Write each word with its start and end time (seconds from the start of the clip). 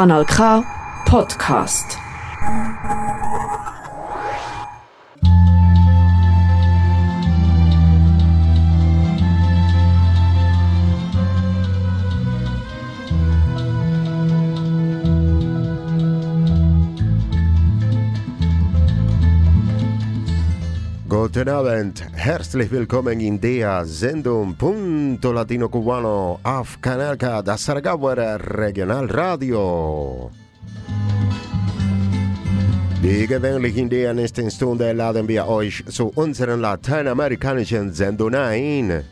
Kanal 0.00 0.24
K 0.24 0.64
Podcast. 1.04 2.00
Guten 21.22 21.50
Abend, 21.50 22.02
herzlich 22.14 22.70
willkommen 22.70 23.20
in 23.20 23.38
der 23.38 23.84
Sendung 23.84 24.54
Punto 24.54 25.32
Latino 25.32 25.68
Cubano 25.68 26.40
auf 26.42 26.80
Kanal 26.80 27.18
K, 27.18 27.42
das 27.42 27.62
Sargauer 27.62 28.16
Regionalradio. 28.16 30.30
Wie 33.02 33.26
gewöhnlich 33.26 33.76
in 33.76 33.90
der 33.90 34.14
nächsten 34.14 34.50
Stunde 34.50 34.92
laden 34.92 35.28
wir 35.28 35.46
euch 35.46 35.84
zu 35.90 36.10
unseren 36.14 36.60
lateinamerikanischen 36.60 37.92
Sendungen 37.92 38.40
ein. 38.40 39.04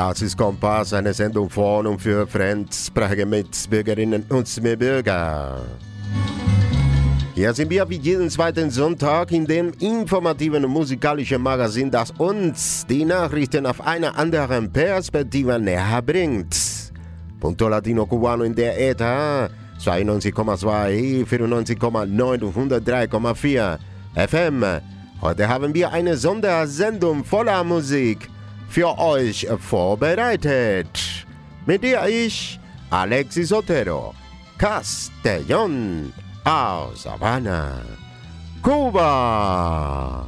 Das 0.00 0.22
ist 0.22 0.34
Kompass, 0.34 0.94
eine 0.94 1.12
Sendung 1.12 1.50
von 1.50 1.86
und 1.86 2.00
für 2.00 2.26
fremdsprachige 2.26 3.26
Mitbürgerinnen 3.26 4.24
und 4.30 4.62
Mitbürger. 4.62 5.60
Hier 7.34 7.52
sind 7.52 7.68
wir 7.68 7.86
wie 7.90 7.98
jeden 7.98 8.30
zweiten 8.30 8.70
Sonntag 8.70 9.30
in 9.30 9.46
dem 9.46 9.72
informativen 9.78 10.64
und 10.64 10.70
musikalischen 10.70 11.42
Magazin, 11.42 11.90
das 11.90 12.12
uns 12.12 12.86
die 12.88 13.04
Nachrichten 13.04 13.66
auf 13.66 13.82
einer 13.82 14.16
anderen 14.18 14.72
Perspektive 14.72 15.58
näher 15.58 16.00
bringt. 16.00 16.56
Punto 17.38 17.68
Latino 17.68 18.06
Cubano 18.06 18.44
in 18.44 18.54
der 18.54 18.80
ETA 18.80 19.50
92,2, 19.78 21.26
94,9 21.26 22.42
und 22.42 22.72
103,4 22.72 23.78
FM. 24.14 24.64
Heute 25.20 25.46
haben 25.46 25.74
wir 25.74 25.92
eine 25.92 26.16
Sondersendung 26.16 27.22
voller 27.22 27.62
Musik 27.62 28.30
für 28.70 28.96
euch 28.98 29.46
vorbereitet. 29.58 31.26
Mit 31.66 31.82
dir 31.82 32.06
ich, 32.06 32.58
Alexis 32.88 33.52
Otero, 33.52 34.14
Castellón 34.58 36.12
aus 36.44 37.04
Havana, 37.04 37.82
Kuba. 38.62 40.26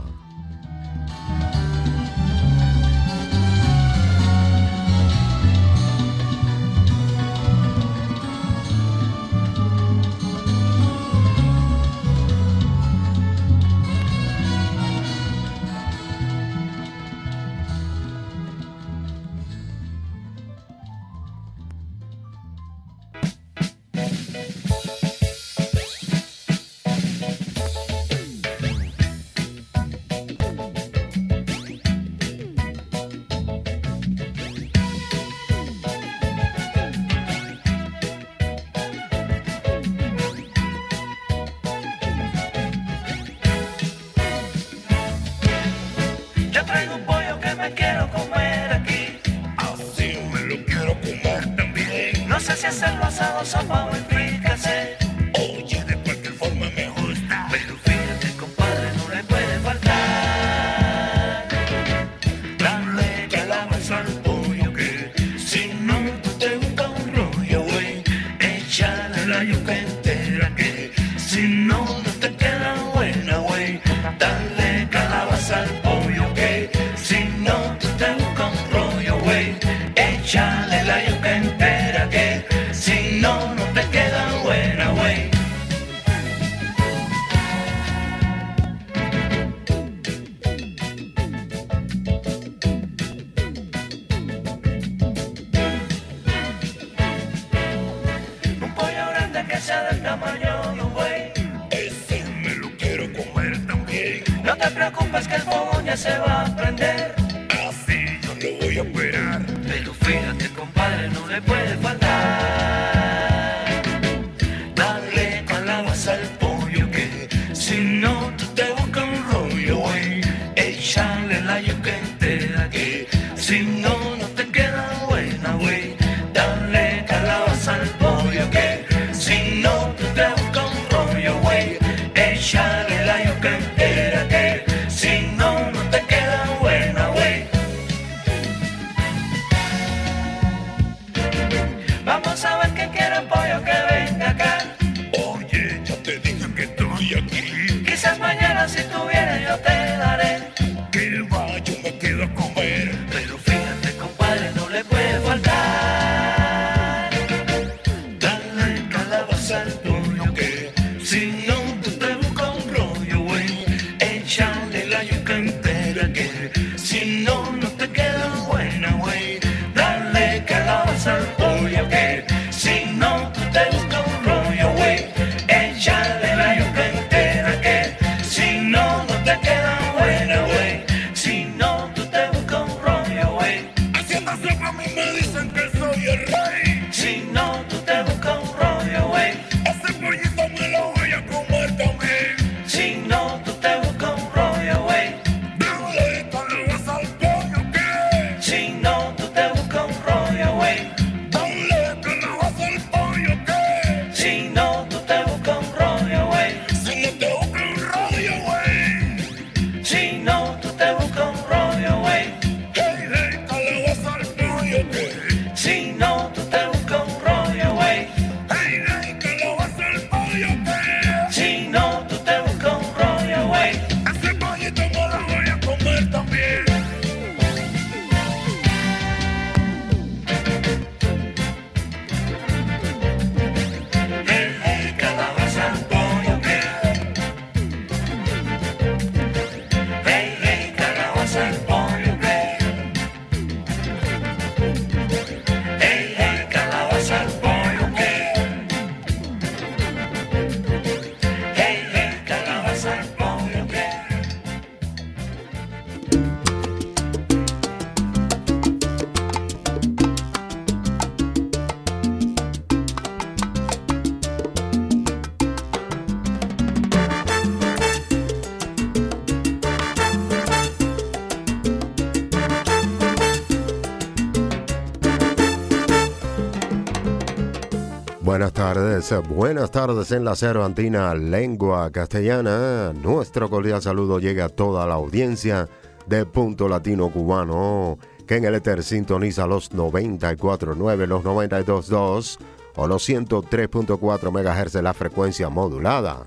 Buenas 279.29 279.73
tardes, 279.73 280.13
en 280.13 280.25
la 280.25 280.37
Cervantina, 280.37 281.13
lengua 281.15 281.91
castellana. 281.91 282.93
Nuestro 282.93 283.51
cordial 283.51 283.83
saludo 283.83 284.21
llega 284.21 284.45
a 284.45 284.49
toda 284.49 284.87
la 284.87 284.95
audiencia 284.95 285.69
de 286.07 286.25
Punto 286.25 286.69
Latino 286.69 287.11
Cubano, 287.11 287.99
que 288.29 288.37
en 288.37 288.45
el 288.45 288.55
Ether 288.55 288.85
sintoniza 288.85 289.47
los 289.47 289.73
94.9, 289.73 291.07
los 291.07 291.25
92.2 291.25 292.39
o 292.77 292.87
los 292.87 293.09
103.4 293.09 294.31
MHz 294.31 294.73
de 294.73 294.83
la 294.83 294.95
frecuencia 294.95 295.49
modulada. 295.49 296.27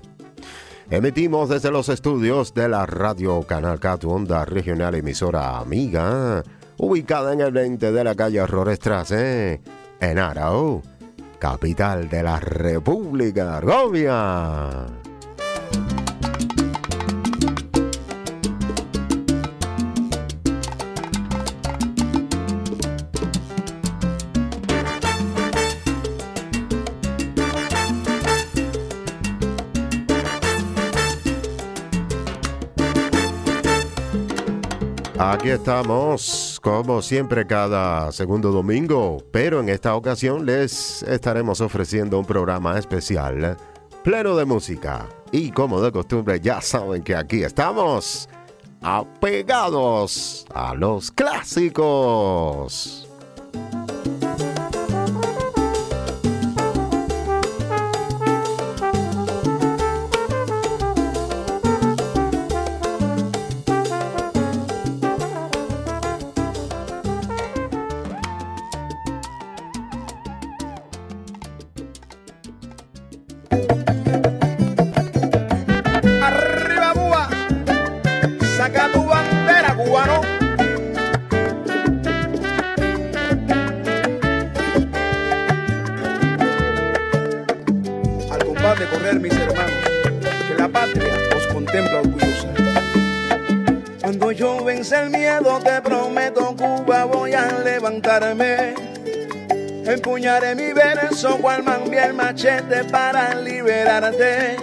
Emitimos 0.90 1.48
desde 1.48 1.70
los 1.70 1.88
estudios 1.88 2.52
de 2.52 2.68
la 2.68 2.84
radio 2.84 3.42
Canal 3.42 3.80
Cat, 3.80 4.04
onda 4.04 4.44
regional 4.44 4.94
emisora 4.94 5.58
amiga, 5.58 6.42
ubicada 6.76 7.32
en 7.32 7.40
el 7.40 7.52
20 7.52 7.90
de 7.90 8.04
la 8.04 8.14
calle 8.14 8.46
Rorestrace, 8.46 9.62
en 9.98 10.18
Arau 10.18 10.82
capital 11.38 12.08
de 12.08 12.22
la 12.22 12.40
República 12.40 13.56
Argovia. 13.56 14.86
Aquí 35.28 35.48
estamos, 35.48 36.60
como 36.62 37.02
siempre, 37.02 37.48
cada 37.48 38.12
segundo 38.12 38.52
domingo, 38.52 39.18
pero 39.32 39.58
en 39.58 39.68
esta 39.68 39.96
ocasión 39.96 40.46
les 40.46 41.02
estaremos 41.02 41.60
ofreciendo 41.60 42.16
un 42.16 42.24
programa 42.24 42.78
especial 42.78 43.56
pleno 44.04 44.36
de 44.36 44.44
música. 44.44 45.08
Y 45.32 45.50
como 45.50 45.80
de 45.80 45.90
costumbre, 45.90 46.38
ya 46.38 46.60
saben 46.60 47.02
que 47.02 47.16
aquí 47.16 47.42
estamos 47.42 48.28
apegados 48.80 50.46
a 50.54 50.74
los 50.74 51.10
clásicos. 51.10 53.05
Empuñaré 99.86 100.54
mi 100.54 100.72
verso 100.74 101.38
cual 101.38 101.62
mambia 101.62 102.06
el 102.06 102.14
machete 102.14 102.84
para 102.84 103.34
liberarte. 103.34 104.56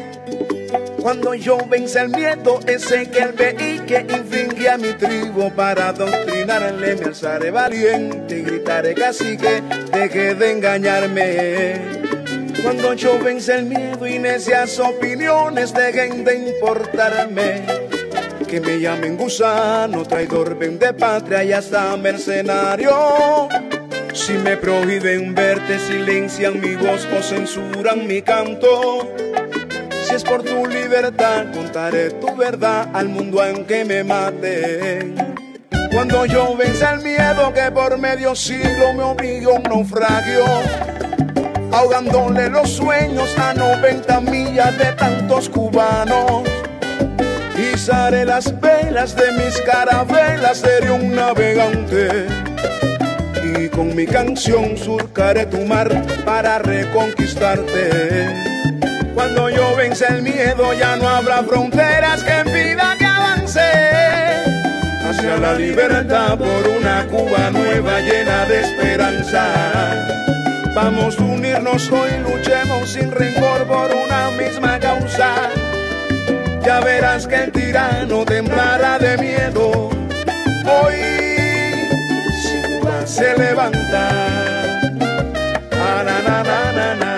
Cuando 1.02 1.34
yo 1.34 1.58
vence 1.68 2.00
el 2.00 2.10
miedo, 2.10 2.60
ese 2.68 3.10
que 3.10 3.20
el 3.20 3.32
veí 3.34 3.80
que 3.80 4.70
a 4.70 4.78
mi 4.78 4.94
tribu 4.94 5.52
para 5.52 5.90
adoctrinarle, 5.90 6.96
me 6.96 7.06
alzaré 7.06 7.50
valiente 7.50 8.38
y 8.38 8.44
gritaré 8.44 8.94
cacique, 8.94 9.64
deje 9.92 10.36
de 10.36 10.52
engañarme. 10.52 12.04
Cuando 12.62 12.94
yo 12.94 13.20
vence 13.20 13.56
el 13.56 13.66
miedo 13.66 14.06
y 14.08 14.20
necias 14.20 14.80
opiniones 14.80 15.74
dejen 15.74 16.24
de 16.24 16.50
importarme, 16.50 17.83
que 18.54 18.62
me 18.62 18.80
llamen 18.80 19.18
gusano, 19.18 20.04
traidor, 20.04 20.56
vende 20.56 20.94
patria 20.94 21.44
y 21.44 21.52
hasta 21.54 21.98
mercenario. 21.98 23.50
Si 24.14 24.34
me 24.34 24.58
prohíben 24.58 25.34
verte, 25.34 25.80
silencian 25.80 26.62
mi 26.62 26.76
voz 26.76 27.08
o 27.18 27.24
censuran 27.24 28.06
mi 28.06 28.22
canto. 28.22 29.10
Si 30.04 30.14
es 30.14 30.24
por 30.24 30.44
tu 30.44 30.68
libertad, 30.68 31.48
contaré 31.52 32.12
tu 32.12 32.36
verdad 32.36 32.90
al 32.94 33.10
mundo 33.10 33.42
aunque 33.42 33.86
me 33.86 34.04
maten. 34.04 35.16
Cuando 35.92 36.28
yo 36.28 36.56
vence 36.56 36.86
el 36.86 37.02
miedo 37.02 37.52
que 37.56 37.72
por 37.72 37.98
medio 37.98 38.36
siglo 38.36 38.94
me 38.94 39.02
obligó 39.02 39.56
a 39.56 39.56
un 39.56 39.64
naufragio, 39.64 40.46
ahogándole 41.72 42.50
los 42.50 42.70
sueños 42.70 43.36
a 43.40 43.56
90 43.56 44.22
millas 44.22 44.78
de 44.78 44.92
tantos 44.94 45.50
cubanos. 45.50 46.63
Izaré 47.72 48.26
las 48.26 48.60
velas 48.60 49.16
de 49.16 49.32
mis 49.34 49.62
carabelas, 49.62 50.58
seré 50.58 50.92
un 50.92 51.16
navegante. 51.16 52.28
Y 53.56 53.70
con 53.70 53.96
mi 53.96 54.06
canción 54.06 54.78
surcaré 54.78 55.46
tu 55.46 55.62
mar 55.62 55.90
para 56.26 56.60
reconquistarte. 56.60 58.28
Cuando 59.14 59.50
yo 59.50 59.76
vence 59.76 60.06
el 60.10 60.24
miedo 60.24 60.74
ya 60.74 60.96
no 60.98 61.08
habrá 61.08 61.44
fronteras 61.44 62.24
que 62.24 62.40
impidan 62.40 62.98
que 62.98 63.06
avance 63.06 63.62
hacia 65.08 65.38
la 65.38 65.54
libertad 65.54 66.38
por 66.38 66.68
una 66.68 67.06
Cuba 67.08 67.52
nueva 67.52 68.00
llena 68.02 68.46
de 68.46 68.62
esperanza. 68.62 69.46
Vamos 70.74 71.20
a 71.20 71.24
unirnos 71.24 71.92
hoy, 71.92 72.12
luchemos 72.20 72.90
sin 72.90 73.12
rencor 73.12 73.68
por 73.68 73.92
una 73.94 74.32
misma 74.32 74.80
causa. 74.80 75.50
Ya 76.66 76.80
verás 76.80 77.28
que 77.28 77.36
el 77.36 77.52
tirano 77.52 78.24
temblará 78.24 78.98
de 78.98 79.18
miedo. 79.18 79.90
Hoy 80.66 80.96
se 83.06 83.38
levanta. 83.38 84.10
Na, 86.04 87.13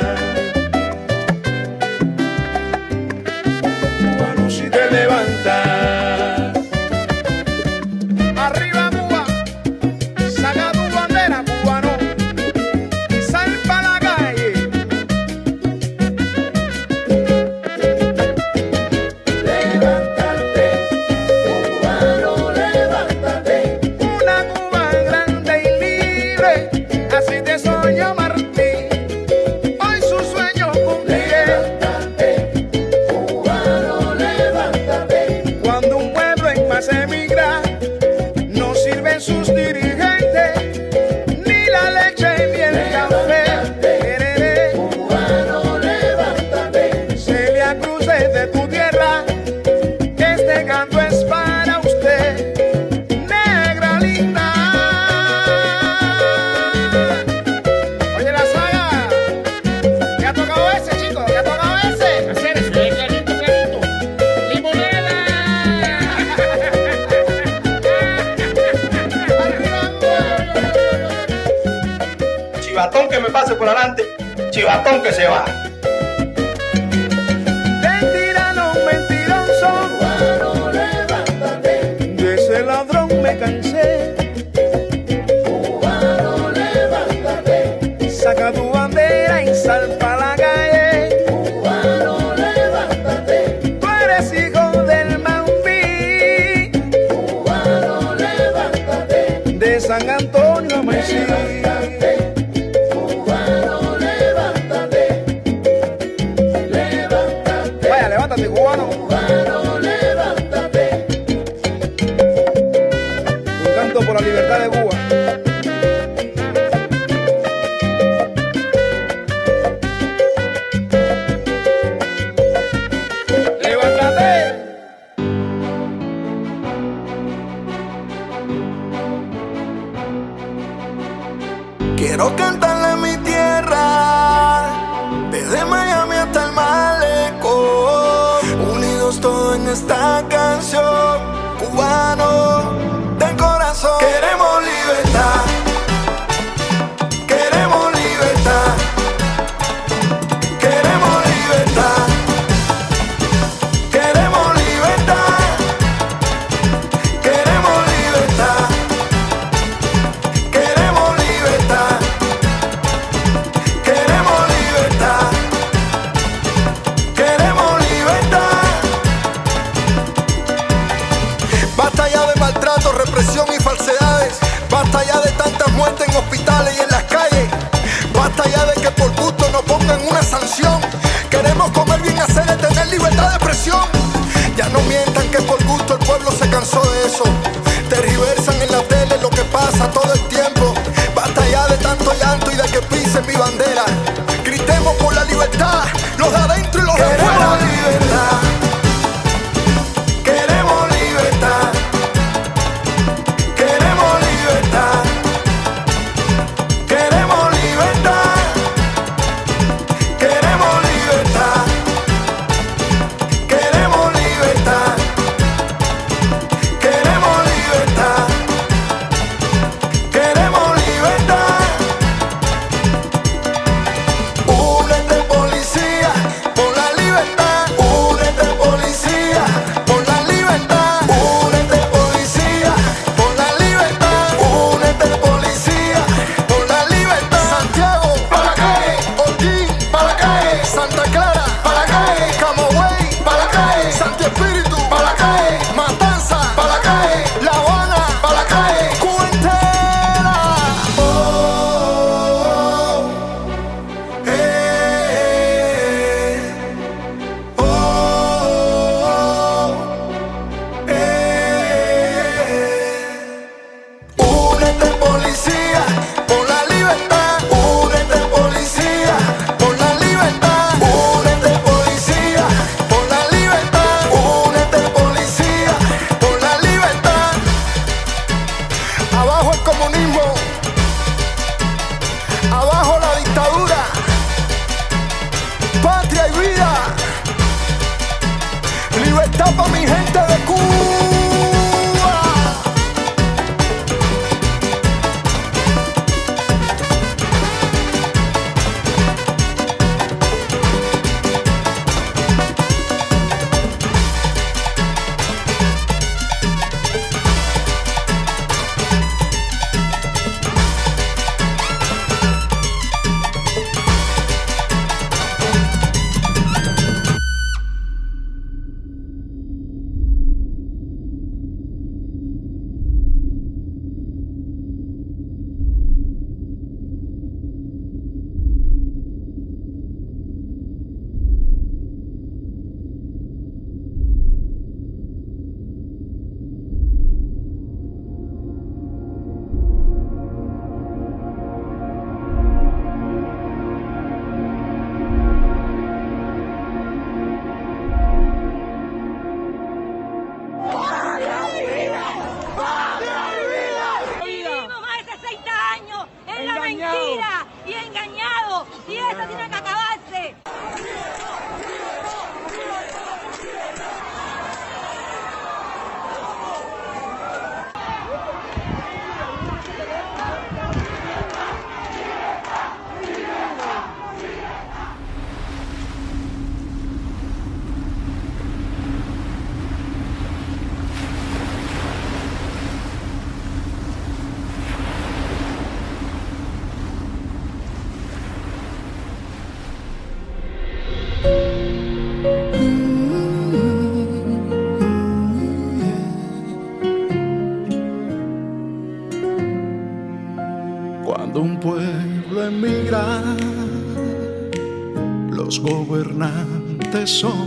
los 407.05 407.44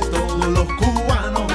todos 0.00 0.46
los 0.48 0.66
cubanos. 0.74 1.51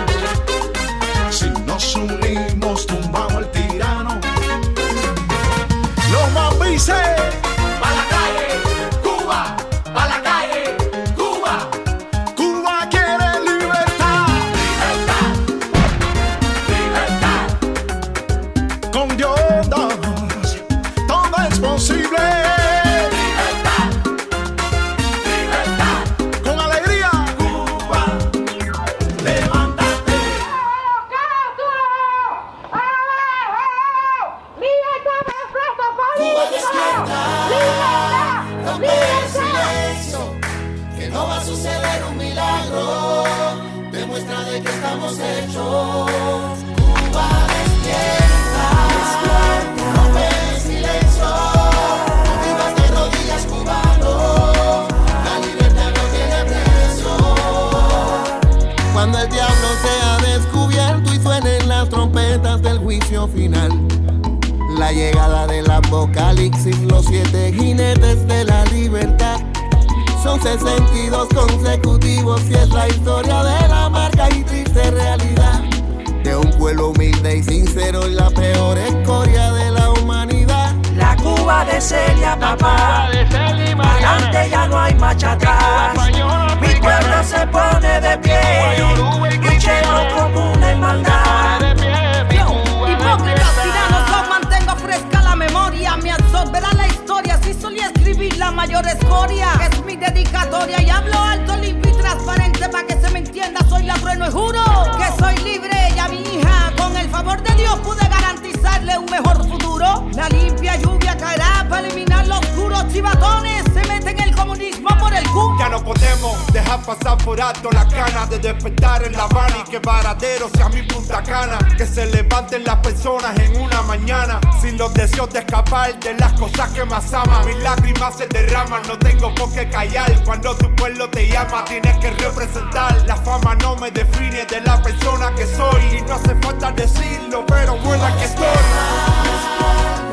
y 112.97 113.01
batones 113.01 113.63
se 113.73 113.87
meten 113.87 114.19
el 114.19 114.35
comunismo 114.35 114.89
por 114.99 115.13
el 115.13 115.27
cu. 115.29 115.55
Ya 115.59 115.69
no 115.69 115.83
podemos 115.83 116.35
dejar 116.51 116.81
pasar 116.81 117.17
por 117.17 117.39
alto 117.39 117.69
las 117.71 117.89
ganas 117.89 118.29
de 118.29 118.39
despertar 118.39 119.03
en 119.03 119.13
La 119.13 119.23
Habana 119.23 119.57
y 119.65 119.69
que 119.69 119.79
Varadero 119.79 120.49
sea 120.49 120.69
mi 120.69 120.81
punta 120.81 121.21
cana. 121.21 121.59
Que 121.77 121.85
se 121.85 122.07
levanten 122.07 122.63
las 122.63 122.77
personas 122.77 123.37
en 123.39 123.61
una 123.61 123.81
mañana 123.83 124.39
sin 124.61 124.77
los 124.77 124.93
deseos 124.93 125.31
de 125.31 125.39
escapar 125.39 125.99
de 125.99 126.15
las 126.15 126.33
cosas 126.33 126.69
que 126.71 126.83
más 126.85 127.13
aman. 127.13 127.45
Mis 127.45 127.57
lágrimas 127.57 128.17
se 128.17 128.27
derraman, 128.27 128.81
no 128.87 128.97
tengo 128.97 129.33
por 129.35 129.53
qué 129.53 129.69
callar. 129.69 130.11
Cuando 130.23 130.55
tu 130.55 130.73
pueblo 130.75 131.09
te 131.09 131.27
llama, 131.27 131.65
tienes 131.65 131.97
que 131.99 132.11
representar. 132.11 133.03
La 133.05 133.15
fama 133.17 133.55
no 133.55 133.75
me 133.75 133.91
define 133.91 134.45
de 134.45 134.61
la 134.61 134.81
persona 134.81 135.33
que 135.35 135.45
soy 135.45 135.97
y 135.97 136.01
no 136.01 136.15
hace 136.15 136.35
falta 136.41 136.71
decirlo, 136.71 137.45
pero 137.45 137.77
buena 137.77 138.15
que 138.17 138.25
estoy. 138.25 140.06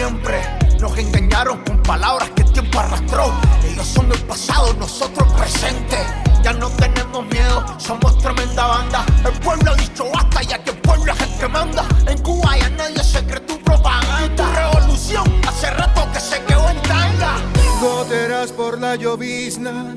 Siempre. 0.00 0.40
Nos 0.80 0.96
engañaron 0.96 1.62
con 1.62 1.82
palabras 1.82 2.30
que 2.30 2.40
el 2.40 2.52
tiempo 2.52 2.80
arrastró. 2.80 3.34
Ellos 3.62 3.86
son 3.86 4.10
el 4.10 4.20
pasado, 4.20 4.72
nosotros 4.78 5.28
el 5.28 5.34
presente. 5.34 5.98
Ya 6.42 6.54
no 6.54 6.70
tenemos 6.70 7.26
miedo, 7.26 7.66
somos 7.76 8.16
tremenda 8.16 8.66
banda. 8.66 9.04
El 9.26 9.38
pueblo 9.40 9.72
ha 9.72 9.74
dicho 9.74 10.06
basta, 10.10 10.40
ya 10.42 10.56
que 10.64 10.70
el 10.70 10.78
pueblo 10.78 11.12
es 11.12 11.20
el 11.20 11.38
que 11.38 11.48
manda. 11.48 11.84
En 12.06 12.16
Cuba 12.22 12.56
ya 12.56 12.70
nadie 12.70 13.04
se 13.04 13.22
cree 13.26 13.40
tu 13.40 13.58
propaganda. 13.60 14.42
Tu 14.42 14.52
revolución 14.54 15.26
hace 15.46 15.70
rato 15.70 16.08
que 16.14 16.20
se 16.20 16.42
quedó 16.44 16.66
en 16.70 16.80
tanga. 16.80 17.34
Goteras 17.82 18.52
por 18.52 18.80
la 18.80 18.96
llovizna, 18.96 19.94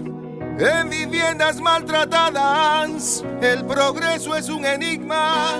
en 0.60 0.90
viviendas 0.90 1.62
maltratadas. 1.62 3.24
El 3.42 3.66
progreso 3.66 4.36
es 4.36 4.50
un 4.50 4.66
enigma, 4.66 5.54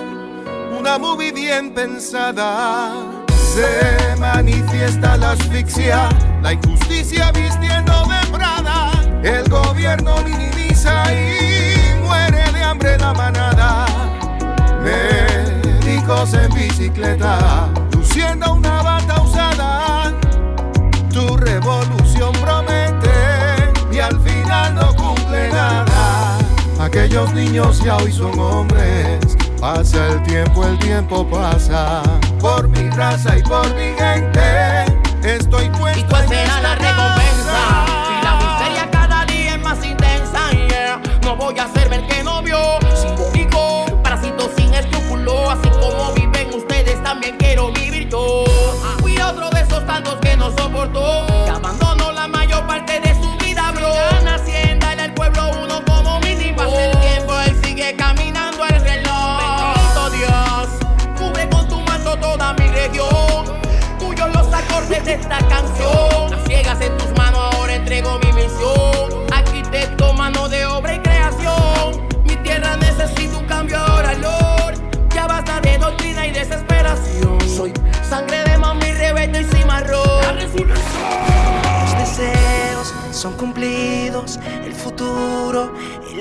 una 0.78 0.98
movie 0.98 1.32
bien 1.32 1.72
pensada. 1.72 3.13
Se 3.54 4.16
manifiesta 4.18 5.16
la 5.16 5.30
asfixia, 5.30 6.08
la 6.42 6.54
injusticia 6.54 7.30
vistiendo 7.30 7.92
de 8.08 8.36
Prada. 8.36 8.90
El 9.22 9.48
gobierno 9.48 10.16
minimiza 10.24 11.04
y 11.14 12.02
muere 12.02 12.50
de 12.50 12.64
hambre 12.64 12.98
la 12.98 13.14
manada. 13.14 13.86
Médicos 14.82 16.34
en 16.34 16.52
bicicleta, 16.52 17.68
luciendo 17.92 18.54
una 18.54 18.82
bata 18.82 19.22
usada. 19.22 20.12
Tu 21.12 21.36
revolución 21.36 22.32
promete 22.32 23.72
y 23.92 24.00
al 24.00 24.20
final 24.20 24.74
no 24.74 24.96
cumple 24.96 25.48
nada. 25.52 26.38
Aquellos 26.80 27.32
niños 27.32 27.80
ya 27.84 27.98
hoy 27.98 28.10
son 28.10 28.36
hombres. 28.36 29.33
Pasa 29.64 30.08
el 30.08 30.22
tiempo, 30.24 30.62
el 30.66 30.78
tiempo 30.78 31.26
pasa. 31.26 32.02
Por 32.38 32.68
mi 32.68 32.90
raza 32.90 33.38
y 33.38 33.42
por 33.42 33.66
mi 33.74 33.94
gente, 33.96 34.43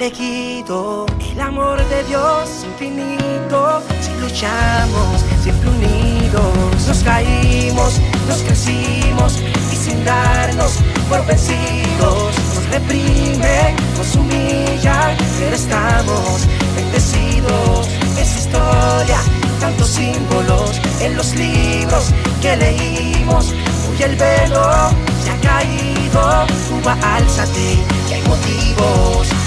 elegido, 0.03 1.05
el 1.31 1.39
amor 1.39 1.77
de 1.87 2.03
Dios 2.03 2.65
infinito. 2.65 3.81
Si 4.01 4.11
luchamos, 4.19 5.23
siempre 5.41 5.69
unidos, 5.69 6.87
nos 6.87 7.03
caímos, 7.03 8.01
nos 8.27 8.39
crecimos 8.39 9.39
y 9.71 9.75
sin 9.75 10.03
darnos 10.03 10.79
por 11.07 11.25
vencidos. 11.25 12.33
Nos 12.53 12.69
reprimen, 12.69 13.75
nos 13.97 14.15
humillan, 14.15 15.15
pero 15.39 15.55
estamos 15.55 16.47
bendecidos. 16.75 17.87
Es 18.19 18.39
historia, 18.39 19.19
tantos 19.61 19.87
símbolos 19.87 20.81
en 20.99 21.15
los 21.15 21.33
libros 21.33 22.11
que 22.41 22.57
leímos. 22.57 23.53
Hoy 23.89 24.03
el 24.03 24.15
velo 24.17 24.89
se 25.23 25.31
ha 25.31 25.39
caído, 25.39 26.45
Cuba, 26.67 26.97
álzate, 27.15 27.77
que 28.09 28.15
hay 28.15 28.21
motivos. 28.23 29.42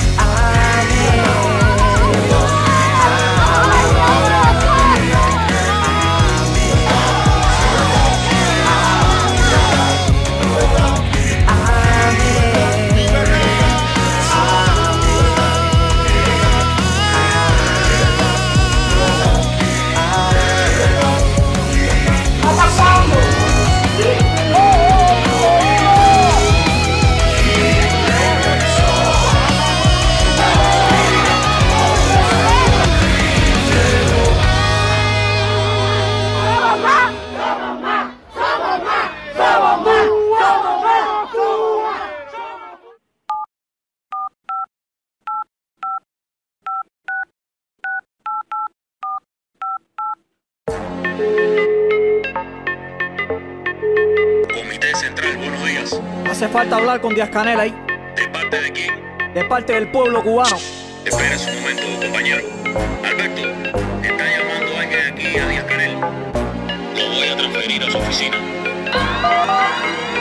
Yeah. 0.97 1.46
Hablar 56.77 57.01
con 57.01 57.15
Díaz 57.15 57.31
Canel 57.31 57.59
ahí. 57.59 57.75
¿De 58.15 58.29
parte 58.29 58.61
de 58.61 58.71
quién? 58.71 59.33
De 59.33 59.45
parte 59.47 59.73
del 59.73 59.91
pueblo 59.91 60.23
cubano. 60.23 60.57
Espera 61.07 61.37
un 61.39 61.63
momento, 61.63 61.83
compañero. 62.05 62.43
Alberto, 63.03 63.41
está 64.03 64.25
llamando 64.37 64.77
alguien 64.79 65.01
aquí 65.11 65.39
a 65.39 65.49
Díaz 65.49 65.65
Canel. 65.65 65.93
Lo 65.95 67.15
voy 67.15 67.29
a 67.29 67.37
transferir 67.39 67.83
a 67.83 67.91
su 67.91 67.97
oficina. 67.97 68.37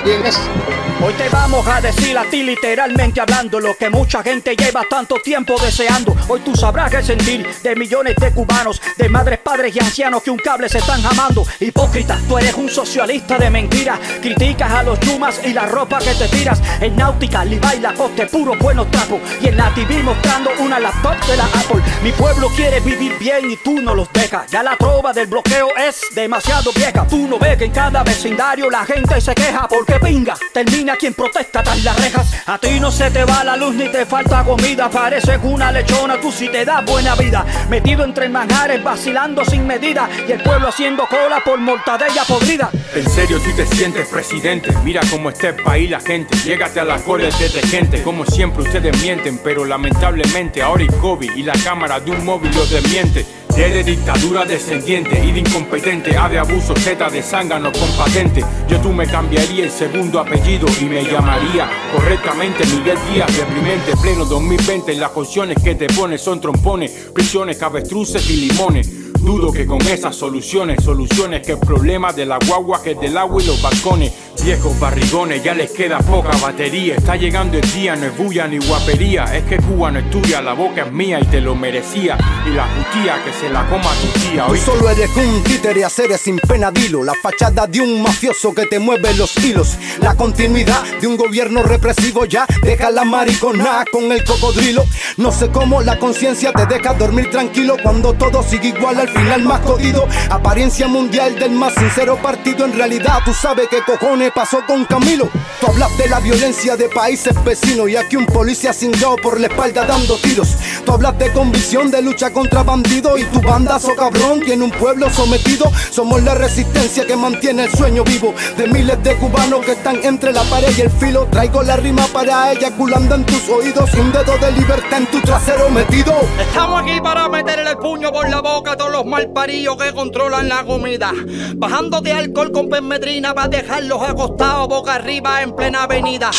Hoy 0.05 1.13
te 1.13 1.27
vamos 1.29 1.67
a 1.67 1.81
decir 1.81 2.15
a 2.15 2.23
ti 2.25 2.43
literalmente 2.43 3.19
hablando 3.19 3.59
lo 3.59 3.75
que 3.75 3.89
mucha 3.89 4.21
gente 4.21 4.55
lleva 4.55 4.83
tanto 4.87 5.15
tiempo 5.15 5.55
deseando. 5.59 6.15
Hoy 6.27 6.41
tú 6.41 6.55
sabrás 6.55 6.91
qué 6.91 7.01
sentir 7.01 7.47
de 7.63 7.75
millones 7.75 8.15
de 8.15 8.31
cubanos, 8.31 8.79
de 8.97 9.09
madres, 9.09 9.39
padres 9.39 9.75
y 9.75 9.79
ancianos 9.79 10.21
que 10.21 10.29
un 10.29 10.37
cable 10.37 10.69
se 10.69 10.77
están 10.77 11.01
jamando. 11.01 11.43
Hipócrita, 11.59 12.19
tú 12.27 12.37
eres 12.37 12.53
un 12.53 12.69
socialista 12.69 13.39
de 13.39 13.49
mentiras. 13.49 13.99
Criticas 14.21 14.71
a 14.71 14.83
los 14.83 14.99
chumas 14.99 15.41
y 15.43 15.53
la 15.53 15.65
ropa 15.65 15.97
que 15.97 16.13
te 16.13 16.27
tiras. 16.27 16.61
En 16.79 16.95
náutica, 16.95 17.43
Levi, 17.43 17.79
Lacoste, 17.81 18.27
puro 18.27 18.55
buenos 18.59 18.89
trapos. 18.91 19.19
Y 19.41 19.47
en 19.47 19.57
la 19.57 19.73
TV 19.73 20.03
mostrando 20.03 20.51
una 20.59 20.79
laptop 20.79 21.17
de 21.25 21.37
la 21.37 21.45
Apple. 21.45 21.81
Mi 22.03 22.11
pueblo 22.11 22.49
quiere 22.55 22.79
vivir 22.79 23.17
bien 23.17 23.49
y 23.49 23.57
tú 23.57 23.81
no 23.81 23.95
los 23.95 24.11
dejas. 24.13 24.51
Ya 24.51 24.61
la 24.61 24.77
trova 24.77 25.13
del 25.13 25.25
bloqueo 25.25 25.69
es 25.75 26.01
demasiado 26.13 26.71
vieja. 26.73 27.07
Tú 27.07 27.27
no 27.27 27.39
ves 27.39 27.57
que 27.57 27.65
en 27.65 27.71
cada 27.71 28.03
vecindario 28.03 28.69
la 28.69 28.85
gente 28.85 29.19
se 29.19 29.33
queja 29.33 29.67
porque 29.67 29.94
pinga. 29.99 30.35
Termina 30.53 30.95
quien 30.95 31.13
protesta 31.13 31.63
tras 31.63 31.83
las 31.83 31.99
rejas. 31.99 32.43
A 32.45 32.57
ti 32.57 32.79
no 32.79 32.91
se 32.91 33.09
te 33.11 33.23
va 33.23 33.43
la 33.43 33.55
luz 33.55 33.75
ni 33.75 33.89
te 33.89 34.05
falta 34.05 34.43
comida. 34.43 34.89
Pareces 34.89 35.39
una 35.43 35.71
lechona, 35.71 36.19
tú 36.19 36.31
sí 36.31 36.49
te 36.49 36.65
das 36.65 36.85
buena 36.85 37.15
vida. 37.15 37.45
Metido 37.69 38.03
entre 38.03 38.29
manjares, 38.29 38.83
vacilando 38.83 39.43
sin 39.45 39.65
medida. 39.65 40.09
Y 40.27 40.31
el 40.31 40.41
pueblo 40.43 40.69
haciendo 40.69 41.07
cola 41.07 41.41
por 41.43 41.59
mortadella 41.59 42.23
podrida. 42.27 42.69
En 42.93 43.09
serio 43.09 43.39
tú 43.39 43.51
te 43.55 43.65
sientes 43.65 44.07
presidente, 44.07 44.71
mira 44.83 45.01
cómo 45.09 45.29
está 45.29 45.49
el 45.49 45.55
país 45.55 45.89
la 45.89 45.99
gente, 45.99 46.37
llégate 46.45 46.79
a 46.79 46.85
las 46.85 47.01
cortes 47.01 47.37
de 47.53 47.61
gente, 47.61 48.01
como 48.03 48.25
siempre 48.25 48.63
ustedes 48.63 49.01
mienten, 49.01 49.39
pero 49.43 49.65
lamentablemente 49.65 50.61
ahora 50.61 50.83
hay 50.83 50.87
COVID 50.87 51.31
y 51.35 51.43
la 51.43 51.53
cámara 51.63 51.99
de 51.99 52.11
un 52.11 52.23
móvil 52.23 52.51
los 52.55 52.69
desmiente. 52.69 53.25
De 53.55 53.83
dictadura 53.83 54.45
descendiente 54.45 55.17
y 55.23 55.31
de 55.31 55.39
incompetente, 55.39 56.17
A 56.17 56.27
de 56.27 56.37
abuso, 56.37 56.75
Z 56.75 57.09
de 57.09 57.21
zángano 57.21 57.71
con 57.71 57.89
patente. 57.97 58.43
Yo 58.67 58.79
tú 58.79 58.91
me 58.91 59.07
cambiaría 59.07 59.63
el 59.63 59.71
segundo 59.71 60.19
apellido 60.19 60.67
y 60.81 60.85
me 60.85 61.03
llamaría 61.03 61.69
correctamente 61.93 62.65
Miguel 62.67 62.97
Díaz, 63.11 63.35
deprimente, 63.35 63.93
pleno 64.01 64.25
2020. 64.25 64.95
Las 64.95 65.11
opciones 65.15 65.57
que 65.63 65.75
te 65.75 65.87
pones 65.87 66.21
son 66.21 66.39
trompones, 66.39 66.91
prisiones, 67.13 67.57
cabestruces 67.57 68.29
y 68.29 68.47
limones. 68.47 69.04
Dudo 69.25 69.51
que 69.51 69.65
con 69.65 69.81
esas 69.81 70.15
soluciones, 70.15 70.83
soluciones 70.83 71.43
que 71.43 71.53
el 71.53 71.57
problema 71.57 72.13
de 72.13 72.27
la 72.27 72.37
guagua 72.47 72.83
que 72.83 72.91
es 72.91 72.99
del 72.99 73.17
agua 73.17 73.41
y 73.41 73.47
los 73.47 73.59
balcones. 73.59 74.13
Viejos 74.43 74.79
barrigones, 74.79 75.43
ya 75.43 75.55
les 75.55 75.71
queda 75.71 75.97
poca 75.97 76.37
batería. 76.37 76.95
Está 76.97 77.15
llegando 77.15 77.57
el 77.57 77.73
día, 77.73 77.95
no 77.95 78.05
es 78.05 78.15
bulla 78.15 78.47
ni 78.47 78.59
guapería. 78.59 79.23
Es 79.35 79.43
que 79.45 79.57
Cuba 79.57 79.89
no 79.89 79.97
es 79.97 80.09
tuya, 80.11 80.43
la 80.43 80.53
boca 80.53 80.83
es 80.83 80.91
mía 80.91 81.19
y 81.19 81.25
te 81.25 81.41
lo 81.41 81.55
merecía. 81.55 82.15
Y 82.45 82.53
la 82.53 82.67
jutía 82.67 83.23
que 83.23 83.33
se 83.33 83.49
la 83.49 83.67
coma 83.67 83.89
tu 83.99 84.19
tía. 84.19 84.45
¿oíste? 84.45 84.71
solo 84.71 84.89
eres 84.91 85.09
un 85.17 85.43
títere 85.43 85.83
a 85.83 85.89
seres 85.89 86.21
sin 86.21 86.37
pena, 86.37 86.69
dilo. 86.69 87.03
La 87.03 87.15
fachada 87.15 87.65
de 87.65 87.81
un 87.81 88.03
mafioso 88.03 88.53
que 88.53 88.67
te 88.67 88.77
mueve 88.77 89.15
los 89.15 89.35
hilos. 89.37 89.77
La 90.01 90.13
continuidad 90.13 90.83
de 91.01 91.07
un 91.07 91.17
gobierno 91.17 91.63
represivo 91.63 92.25
ya 92.25 92.45
deja 92.61 92.91
la 92.91 93.05
maricona 93.05 93.83
con 93.91 94.11
el 94.11 94.23
cocodrilo. 94.23 94.85
No 95.17 95.31
sé 95.31 95.49
cómo 95.49 95.81
la 95.81 95.97
conciencia 95.97 96.51
te 96.51 96.67
deja 96.67 96.93
dormir 96.93 97.31
tranquilo 97.31 97.77
cuando 97.81 98.13
todo 98.13 98.43
sigue 98.43 98.67
igual 98.67 98.99
al 98.99 99.14
final 99.15 99.43
más 99.43 99.61
jodido. 99.61 100.07
Apariencia 100.29 100.87
mundial 100.87 101.39
del 101.39 101.51
más 101.51 101.73
sincero 101.73 102.17
partido. 102.21 102.65
En 102.65 102.73
realidad 102.73 103.19
tú 103.23 103.33
sabes 103.33 103.67
qué 103.69 103.81
cojones 103.81 104.31
pasó 104.33 104.59
con 104.67 104.85
Camilo. 104.85 105.29
Tú 105.59 105.67
hablas 105.67 105.97
de 105.97 106.09
la 106.09 106.19
violencia 106.19 106.75
de 106.75 106.89
países 106.89 107.33
vecinos 107.43 107.89
y 107.89 107.95
aquí 107.95 108.15
un 108.15 108.25
policía 108.25 108.73
cingado 108.73 109.15
por 109.17 109.39
la 109.39 109.47
espalda 109.47 109.85
dando 109.85 110.17
tiros. 110.17 110.55
Tú 110.85 110.91
hablas 110.91 111.17
de 111.17 111.31
convicción 111.31 111.89
de 111.89 112.01
lucha 112.01 112.31
contra 112.31 112.63
bandidos 112.63 113.19
y 113.19 113.23
tu 113.25 113.41
bandazo 113.41 113.95
cabrón 113.95 114.41
tiene 114.41 114.63
un 114.63 114.71
pueblo 114.71 115.09
sometido. 115.09 115.71
Somos 115.91 116.21
la 116.23 116.35
resistencia 116.35 117.05
que 117.05 117.15
mantiene 117.15 117.65
el 117.65 117.71
sueño 117.71 118.03
vivo 118.03 118.33
de 118.57 118.67
miles 118.67 119.01
de 119.03 119.15
cubanos 119.15 119.65
que 119.65 119.71
están 119.71 120.03
entre 120.03 120.33
la 120.33 120.43
pared 120.43 120.75
y 120.77 120.81
el 120.81 120.91
filo. 120.91 121.27
Traigo 121.31 121.63
la 121.63 121.77
rima 121.77 122.05
para 122.07 122.51
eyaculando 122.51 123.15
en 123.15 123.25
tus 123.25 123.47
oídos 123.49 123.89
y 123.93 123.99
un 123.99 124.11
dedo 124.11 124.37
de 124.37 124.51
libertad 124.51 124.99
en 124.99 125.07
tu 125.07 125.21
trasero 125.21 125.69
metido. 125.69 126.13
Estamos 126.39 126.81
aquí 126.81 126.99
para 127.01 127.29
meterle 127.29 127.71
el 127.71 127.77
puño 127.77 128.11
por 128.11 128.29
la 128.29 128.41
boca 128.41 128.73
a 128.73 128.77
todos 128.77 128.91
los 128.91 129.04
malparillos 129.05 129.77
que 129.77 129.93
controlan 129.93 130.49
la 130.49 130.63
comida. 130.63 131.11
Bajando 131.55 132.01
de 132.01 132.13
alcohol 132.13 132.51
con 132.51 132.69
permetrina 132.69 133.33
para 133.33 133.47
dejarlos 133.47 134.01
acostados 134.01 134.67
boca 134.67 134.95
arriba 134.95 135.41
en 135.41 135.55
plena 135.55 135.83
avenida. 135.83 136.31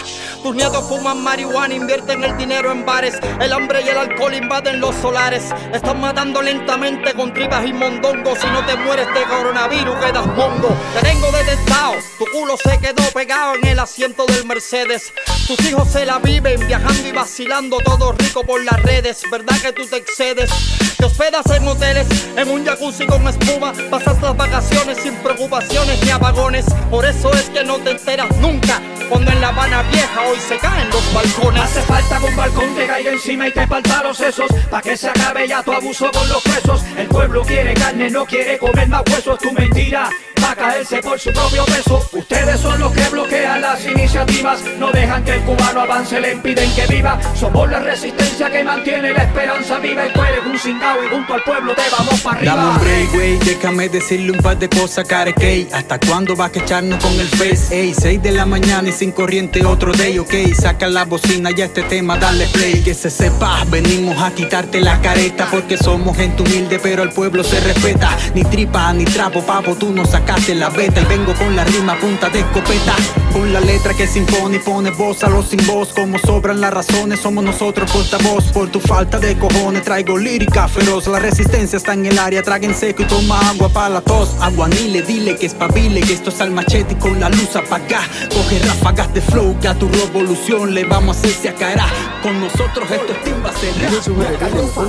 Tus 0.43 0.55
nietos 0.55 0.85
fuman 0.89 1.23
marihuana, 1.23 1.75
invierten 1.75 2.23
el 2.25 2.37
dinero 2.37 2.73
en 2.73 2.85
bares. 2.85 3.15
El 3.41 3.53
hambre 3.53 3.83
y 3.85 3.89
el 3.89 3.99
alcohol 3.99 4.35
invaden 4.35 4.81
los 4.81 4.95
solares. 4.97 5.55
Están 5.73 6.01
matando 6.01 6.43
lentamente 6.43 7.15
con 7.15 7.33
tripas 7.33 7.67
y 7.67 7.73
mondongos. 7.73 8.39
Si 8.39 8.47
no 8.49 8.65
te 8.65 8.77
mueres 8.77 9.07
de 9.15 9.23
coronavirus, 9.25 9.97
quedas 9.97 10.27
mongo. 10.27 10.69
Te 10.95 11.07
tengo 11.07 11.31
detectado, 11.33 11.95
tu 12.19 12.25
culo 12.27 12.57
se 12.57 12.79
quedó 12.79 13.03
pegado 13.13 13.55
en 13.57 13.69
el 13.69 13.79
asiento 13.79 14.27
del 14.27 14.47
Mercedes. 14.47 15.13
Tus 15.47 15.61
hijos 15.67 15.89
se 15.91 16.05
la 16.05 16.19
viven 16.19 16.67
viajando 16.67 17.09
y 17.09 17.13
vacilando, 17.13 17.79
todo 17.79 18.13
rico 18.13 18.43
por 18.45 18.65
las 18.65 18.83
redes. 18.83 19.23
¿Verdad 19.31 19.57
que 19.61 19.73
tú 19.73 19.87
te 19.87 19.97
excedes? 19.97 20.51
Te 20.97 21.05
hospedas 21.05 21.47
en 21.51 21.67
hoteles, 21.69 22.07
en 22.37 22.49
un 22.49 22.56
jacuzzi 22.65 23.07
con 23.07 23.27
espuma. 23.27 23.73
Pasas 23.91 24.21
las 24.23 24.37
vacaciones 24.37 24.99
sin 24.99 25.15
preocupaciones 25.17 26.03
ni 26.05 26.11
apagones. 26.11 26.67
Por 26.91 27.05
eso 27.05 27.33
es 27.33 27.51
que 27.51 27.65
no 27.65 27.79
te 27.79 27.93
enteras 27.93 28.35
nunca. 28.39 28.81
Cuando 29.09 29.31
en 29.31 29.41
La 29.41 29.49
Habana 29.49 29.83
Vieja 29.83 30.23
hoy 30.23 30.39
se 30.39 30.59
caen 30.59 30.89
los 30.91 31.15
balcones. 31.15 31.63
Hace 31.63 31.83
falta 31.83 32.19
que 32.19 32.27
un 32.27 32.37
balcón 32.37 32.75
te 32.75 32.87
caiga 32.87 33.13
encima 33.13 33.49
y 33.49 33.53
te 33.53 33.67
parta 33.67 34.03
los 34.03 34.17
sesos 34.17 34.47
Pa' 34.71 34.83
que 34.83 34.97
se 34.97 35.09
acabe 35.09 35.47
ya 35.47 35.63
tu 35.63 35.73
abuso 35.73 36.11
con 36.11 36.29
los 36.29 36.43
presos 36.43 36.83
El 36.97 37.07
pueblo 37.09 37.43
quiere 37.43 37.75
carne, 37.75 38.11
no 38.11 38.25
quiere 38.25 38.59
comer 38.59 38.89
más 38.89 39.03
huesos 39.07 39.39
Tu 39.39 39.53
mentira 39.53 40.11
a 40.51 40.55
caerse 40.55 40.99
por 41.03 41.19
su 41.19 41.33
propio 41.33 41.65
peso. 41.65 42.09
Ustedes 42.13 42.61
son 42.61 42.79
los 42.79 42.93
que 42.93 43.09
bloquean 43.09 43.61
las 43.61 43.85
iniciativas. 43.85 44.63
No 44.79 44.91
dejan 44.93 45.25
que 45.25 45.35
el 45.35 45.41
cubano 45.43 45.81
avance, 45.81 46.21
le 46.21 46.33
impiden 46.33 46.71
que 46.75 46.87
viva. 46.87 47.19
Somos 47.35 47.69
la 47.71 47.81
resistencia 47.81 48.51
que 48.51 48.63
mantiene 48.65 49.13
la 49.13 49.25
esperanza 49.25 49.79
viva. 49.79 50.07
Y 50.07 50.13
tú 50.13 50.23
eres 50.23 50.47
un 50.47 50.59
cingao 50.59 51.05
y 51.05 51.09
junto 51.09 51.35
al 51.35 51.43
pueblo 51.43 51.75
te 51.75 51.83
vamos 51.91 52.21
para 52.21 52.37
arriba. 52.37 52.55
Dame 52.55 52.71
un 52.71 52.81
break, 52.81 53.13
güey, 53.13 53.39
déjame 53.39 53.89
decirle 53.89 54.33
un 54.33 54.39
par 54.39 54.59
de 54.59 54.69
cosas, 54.69 55.07
carequey 55.07 55.69
¿Hasta 55.73 55.99
cuándo 55.99 56.37
vas 56.37 56.55
a 56.55 56.59
echarnos 56.59 57.03
con 57.03 57.13
el 57.19 57.29
face? 57.29 57.81
Ey, 57.81 57.95
6 57.95 58.23
de 58.23 58.33
la 58.33 58.47
mañana 58.47 58.89
y 58.89 58.93
sin 58.93 59.13
corriente 59.13 59.65
otro 59.65 59.93
day, 59.93 60.19
ok. 60.19 60.35
Saca 60.55 60.87
la 60.87 61.05
bocina 61.05 61.51
y 61.57 61.61
a 61.61 61.67
este 61.67 61.83
tema 61.83 62.17
dale 62.19 62.47
play. 62.47 62.83
Que 62.83 62.95
se 62.95 63.11
sepa, 63.11 63.65
venimos 63.69 64.21
a 64.23 64.31
quitarte 64.33 64.81
la 64.81 65.01
careta. 65.01 65.49
Porque 65.51 65.77
somos 65.77 66.17
gente 66.17 66.43
humilde 66.43 66.79
pero 66.83 67.03
el 67.03 67.11
pueblo 67.11 67.43
se 67.43 67.61
respeta. 67.61 68.17
Ni 68.35 68.45
tripa, 68.45 68.93
ni 68.93 69.05
trapo, 69.05 69.43
papo, 69.43 69.75
tú 69.75 69.93
no 69.93 70.05
sacaste 70.37 70.55
la 70.55 70.71
beta 70.71 71.01
Y 71.01 71.05
vengo 71.07 71.35
con 71.35 71.57
la 71.57 71.65
rima 71.65 71.99
punta 71.99 72.29
de 72.29 72.41
escopeta. 72.41 72.95
Con 73.33 73.53
la 73.53 73.61
letra 73.61 73.95
que 73.95 74.07
se 74.07 74.19
impone 74.19 74.57
y 74.57 74.61
pone 74.61 74.91
voz 74.91 75.23
a 75.25 75.29
los 75.29 75.47
sin 75.47 75.65
voz. 75.67 75.93
Como 75.93 76.19
sobran 76.19 76.61
las 76.61 76.73
razones, 76.73 77.21
somos 77.21 77.45
nosotros 77.45 77.91
portavoz. 77.91 78.45
Por 78.53 78.71
tu 78.71 78.81
falta 78.81 79.19
de 79.19 79.37
cojones 79.37 79.83
traigo 79.83 80.17
lírica 80.19 80.69
feroz. 80.69 81.07
La 81.09 81.19
resistencia 81.19 81.77
está 81.77 81.95
en 81.95 82.07
el 82.07 82.19
área, 82.19 82.43
traguen 82.43 82.75
seco 82.75 83.03
y 83.03 83.07
toma 83.07 83.39
agua 83.49 83.69
para 83.69 83.89
la 83.89 84.01
tos. 84.01 84.35
Aguanile, 84.41 85.03
dile 85.03 85.37
que 85.37 85.47
espabile, 85.47 86.01
que 86.01 86.15
esto 86.15 86.31
es 86.31 86.41
al 86.41 86.51
machete 86.51 86.95
y 86.95 86.97
con 86.97 87.19
la 87.21 87.29
luz 87.29 87.55
apagá 87.57 88.01
Coge 88.31 88.59
ráfagas 88.61 89.13
de 89.13 89.21
flow, 89.21 89.59
que 89.61 89.69
a 89.69 89.75
tu 89.75 89.89
revolución 89.89 90.75
le 90.75 90.85
vamos 90.85 91.17
a 91.17 91.21
hacer 91.21 91.31
se 91.31 91.49
acaerá. 91.49 91.87
Con 92.23 92.41
nosotros 92.41 92.91
esto 92.91 93.13
es 93.13 93.23
timba 93.25 93.53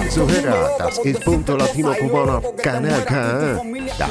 Zuhörer, 0.10 0.52
das 0.80 1.00
Kanal 2.64 3.06
K, 3.06 3.62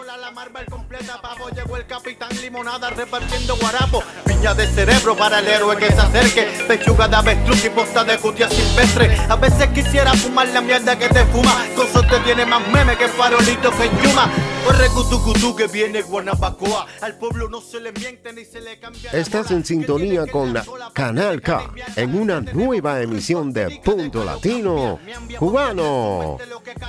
Llegó 1.55 1.77
el 1.77 1.85
capitán 1.85 2.29
limonada 2.41 2.89
repartiendo 2.89 3.55
guarapo. 3.57 4.03
Piña 4.25 4.53
de 4.53 4.67
cerebro 4.67 5.15
para 5.15 5.39
el 5.39 5.47
héroe 5.47 5.77
que 5.77 5.87
se 5.87 5.99
acerque. 5.99 6.47
Pechuga 6.67 7.07
de 7.07 7.15
avestruz 7.15 7.65
y 7.65 7.69
posta 7.69 8.03
de 8.03 8.17
cutia 8.17 8.49
silvestre. 8.49 9.17
A 9.29 9.35
veces 9.35 9.67
quisiera 9.69 10.13
fumar 10.13 10.47
la 10.49 10.61
mierda 10.61 10.97
que 10.97 11.09
te 11.09 11.25
fuma. 11.25 11.65
Con 11.75 12.07
te 12.07 12.19
tiene 12.19 12.45
más 12.45 12.67
meme 12.67 12.97
que 12.97 13.07
farolitos 13.07 13.73
en 13.79 14.01
Yuma. 14.01 14.29
Corre 14.65 14.87
cutu 14.89 15.55
que 15.55 15.67
viene 15.67 16.01
Guanabacoa. 16.01 16.87
Al 17.01 17.17
pueblo 17.17 17.47
no 17.49 17.61
se 17.61 17.79
le 17.79 17.91
miente 17.91 18.33
ni 18.33 18.43
se 18.45 18.61
le 18.61 18.79
cambia 18.79 19.11
Estás 19.11 19.51
en 19.51 19.63
sintonía 19.63 20.25
con 20.25 20.55
Canal 20.93 21.41
K 21.41 21.71
en 21.95 22.19
una 22.19 22.41
nueva 22.41 23.01
emisión 23.01 23.53
de 23.53 23.79
Punto 23.83 24.23
Latino 24.23 24.99
Cubano. 25.37 26.37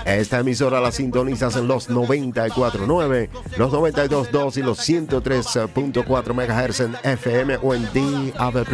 Esta 0.04 0.38
emisora 0.40 0.80
la 0.80 0.90
sintonizas 0.90 1.56
en 1.56 1.68
los 1.68 1.90
94.9, 1.90 3.28
los 3.56 3.72
92.2 3.72 4.56
y 4.58 4.62
los 4.62 4.78
103.4 4.78 6.34
MHz 6.34 6.80
en 6.80 6.96
FM 7.02 7.58
o 7.62 7.74
en 7.74 7.84
DAB+. 7.84 8.66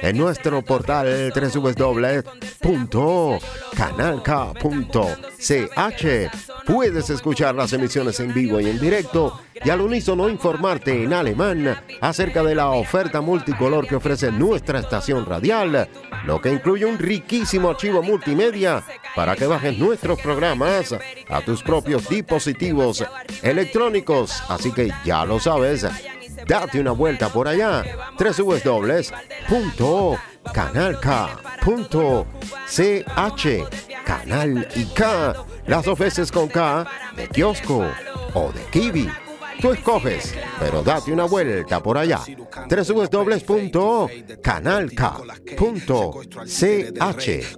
En 0.00 0.18
nuestro 0.18 0.62
portal 0.62 1.32
www.canalk.ch 1.34 2.04
puedes 6.66 7.10
escuchar 7.10 7.54
las 7.54 7.72
emisiones 7.72 8.20
en 8.20 8.34
vivo 8.34 8.60
y 8.60 8.68
en 8.68 8.78
directo 8.78 9.40
y 9.64 9.70
al 9.70 9.80
unísono 9.80 10.28
informarte 10.28 11.02
en 11.02 11.12
alemán 11.12 11.76
acerca 12.00 12.42
de 12.42 12.54
la 12.54 12.70
oferta 12.70 13.20
multicolor 13.20 13.86
que 13.86 13.96
ofrece 13.96 14.30
nuestra 14.32 14.80
estación 14.80 15.24
radial, 15.24 15.88
lo 16.26 16.40
que 16.40 16.52
incluye 16.52 16.84
un 16.84 16.98
riquísimo 16.98 17.70
archivo 17.70 18.02
multimedia 18.02 18.82
para 19.14 19.36
que 19.36 19.46
bajes 19.46 19.78
nuestros 19.78 20.20
programas 20.20 20.94
a 21.28 21.40
tus 21.40 21.62
propios 21.62 22.08
dispositivos 22.08 23.04
electrónicos. 23.42 24.42
Así 24.48 24.72
que 24.72 24.90
ya 25.04 25.24
lo 25.24 25.38
sabes, 25.40 25.86
date 26.46 26.80
una 26.80 26.92
vuelta 26.92 27.28
por 27.28 27.48
allá. 27.48 27.84
www.canalk.ch 28.18 29.04
Canal 34.04 34.68
y 34.76 34.84
K, 34.84 35.34
las 35.66 35.86
ofreces 35.88 36.30
con 36.30 36.48
K 36.48 36.86
de 37.16 37.26
kiosco 37.28 37.86
o 38.34 38.52
de 38.52 38.62
kiwi. 38.70 39.23
Tú 39.60 39.72
escoges, 39.72 40.34
pero 40.60 40.82
date 40.82 41.12
una 41.12 41.24
vuelta 41.24 41.82
por 41.82 41.96
allá. 41.96 42.20
www.canalk.ch 42.68 43.18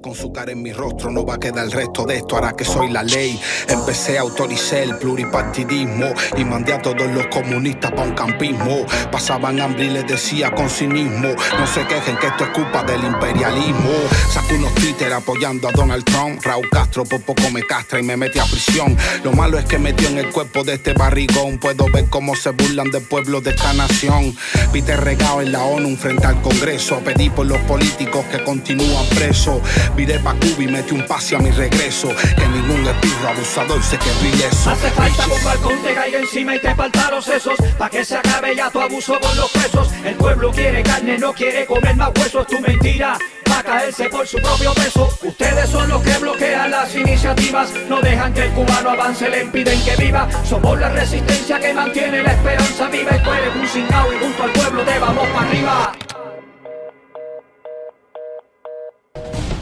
Con 0.00 0.14
su 0.14 0.32
cara 0.32 0.52
en 0.52 0.62
mi 0.62 0.72
rostro 0.72 1.10
no 1.10 1.24
va 1.24 1.34
a 1.34 1.38
quedar 1.38 1.64
el 1.64 1.72
resto 1.72 2.04
de 2.04 2.16
esto, 2.18 2.36
hará 2.36 2.52
que 2.52 2.64
soy 2.64 2.90
la 2.90 3.02
ley. 3.02 3.40
Empecé 3.68 4.18
a 4.18 4.20
autorizar 4.22 4.78
el 4.78 4.96
pluripartidismo 4.98 6.06
y 6.36 6.44
mandé 6.44 6.74
a 6.74 6.82
todos 6.82 7.06
los 7.12 7.26
comunistas 7.26 7.92
pa' 7.92 8.02
un 8.02 8.14
campismo. 8.14 8.86
Pasaban 9.10 9.60
hambre 9.60 9.86
y 9.86 9.90
les 9.90 10.06
decía 10.06 10.54
con 10.54 10.70
cinismo, 10.70 11.34
no 11.58 11.66
se 11.66 11.86
quejen 11.86 12.16
que 12.18 12.28
esto 12.28 12.44
es 12.44 12.50
culpa 12.50 12.82
del 12.84 13.02
imperialismo. 13.04 13.90
Saco 14.30 14.54
unos 14.54 14.74
Twitter 14.74 15.12
apoyando 15.12 15.68
a 15.68 15.72
Donald 15.72 16.04
Trump, 16.04 16.40
Raúl 16.42 16.68
Castro 16.70 17.04
por 17.04 17.22
poco 17.22 17.50
me 17.50 17.62
castra 17.62 17.98
y 17.98 18.02
me 18.02 18.16
mete 18.16 18.40
a 18.40 18.44
prisión. 18.44 18.96
Lo 19.24 19.32
malo 19.32 19.58
es 19.58 19.64
que 19.64 19.78
metió 19.78 20.08
en 20.08 20.18
el 20.18 20.30
cuerpo 20.30 20.62
de 20.62 20.74
este 20.74 20.92
barrigón, 20.92 21.58
puedo 21.58 21.85
ver 21.92 22.06
cómo 22.08 22.34
se 22.34 22.50
burlan 22.50 22.90
del 22.90 23.02
pueblo 23.02 23.40
de 23.40 23.50
esta 23.50 23.72
nación. 23.72 24.36
Peter 24.72 25.00
regado 25.00 25.42
en 25.42 25.52
la 25.52 25.62
ONU 25.62 25.96
frente 25.96 26.26
al 26.26 26.40
Congreso, 26.42 27.00
pedí 27.00 27.30
por 27.30 27.46
los 27.46 27.58
políticos 27.60 28.24
que 28.30 28.42
continúan 28.44 29.06
presos. 29.14 29.60
Viré 29.96 30.18
pa' 30.18 30.34
Cuba 30.34 30.62
y 30.62 30.68
metí 30.68 30.94
un 30.94 31.06
pase 31.06 31.36
a 31.36 31.38
mi 31.38 31.50
regreso, 31.50 32.08
que 32.08 32.48
ningún 32.48 32.86
espirro 32.86 33.28
abusador 33.28 33.82
se 33.82 33.98
quedó 33.98 34.34
ileso. 34.34 34.70
Hace 34.70 34.90
falta 34.90 35.26
un 35.26 35.44
balcón 35.44 35.82
te 35.82 35.94
caiga 35.94 36.18
encima 36.18 36.56
y 36.56 36.60
te 36.60 36.74
falta 36.74 37.10
los 37.10 37.24
sesos 37.24 37.56
Pa' 37.78 37.90
que 37.90 38.04
se 38.04 38.16
acabe 38.16 38.54
ya 38.54 38.70
tu 38.70 38.80
abuso 38.80 39.18
con 39.20 39.36
los 39.36 39.50
presos 39.50 39.88
El 40.04 40.14
pueblo 40.14 40.50
quiere 40.50 40.82
carne, 40.82 41.18
no 41.18 41.32
quiere 41.32 41.66
comer 41.66 41.96
más 41.96 42.10
huesos 42.16 42.46
Tu 42.46 42.60
mentira 42.60 43.18
caerse 43.66 44.08
por 44.08 44.26
su 44.26 44.38
propio 44.38 44.72
peso 44.72 45.08
Ustedes 45.22 45.68
son 45.68 45.88
los 45.88 46.02
que 46.02 46.16
bloquean 46.18 46.70
las 46.70 46.94
iniciativas 46.94 47.70
No 47.88 48.00
dejan 48.00 48.32
que 48.32 48.44
el 48.44 48.52
cubano 48.52 48.90
avance, 48.90 49.28
le 49.28 49.42
impiden 49.42 49.78
que 49.84 49.96
viva 49.96 50.28
Somos 50.44 50.78
la 50.78 50.88
resistencia 50.88 51.58
que 51.60 51.74
mantiene 51.74 52.22
la 52.22 52.32
esperanza 52.32 52.88
viva 52.88 53.16
Y 53.16 53.22
tú 53.22 53.30
eres 53.32 53.54
un 53.54 53.64
y 53.64 54.24
junto 54.24 54.42
al 54.42 54.52
pueblo 54.52 54.82
te 54.84 54.98
vamos 54.98 55.28
para 55.28 55.48
arriba 55.48 55.92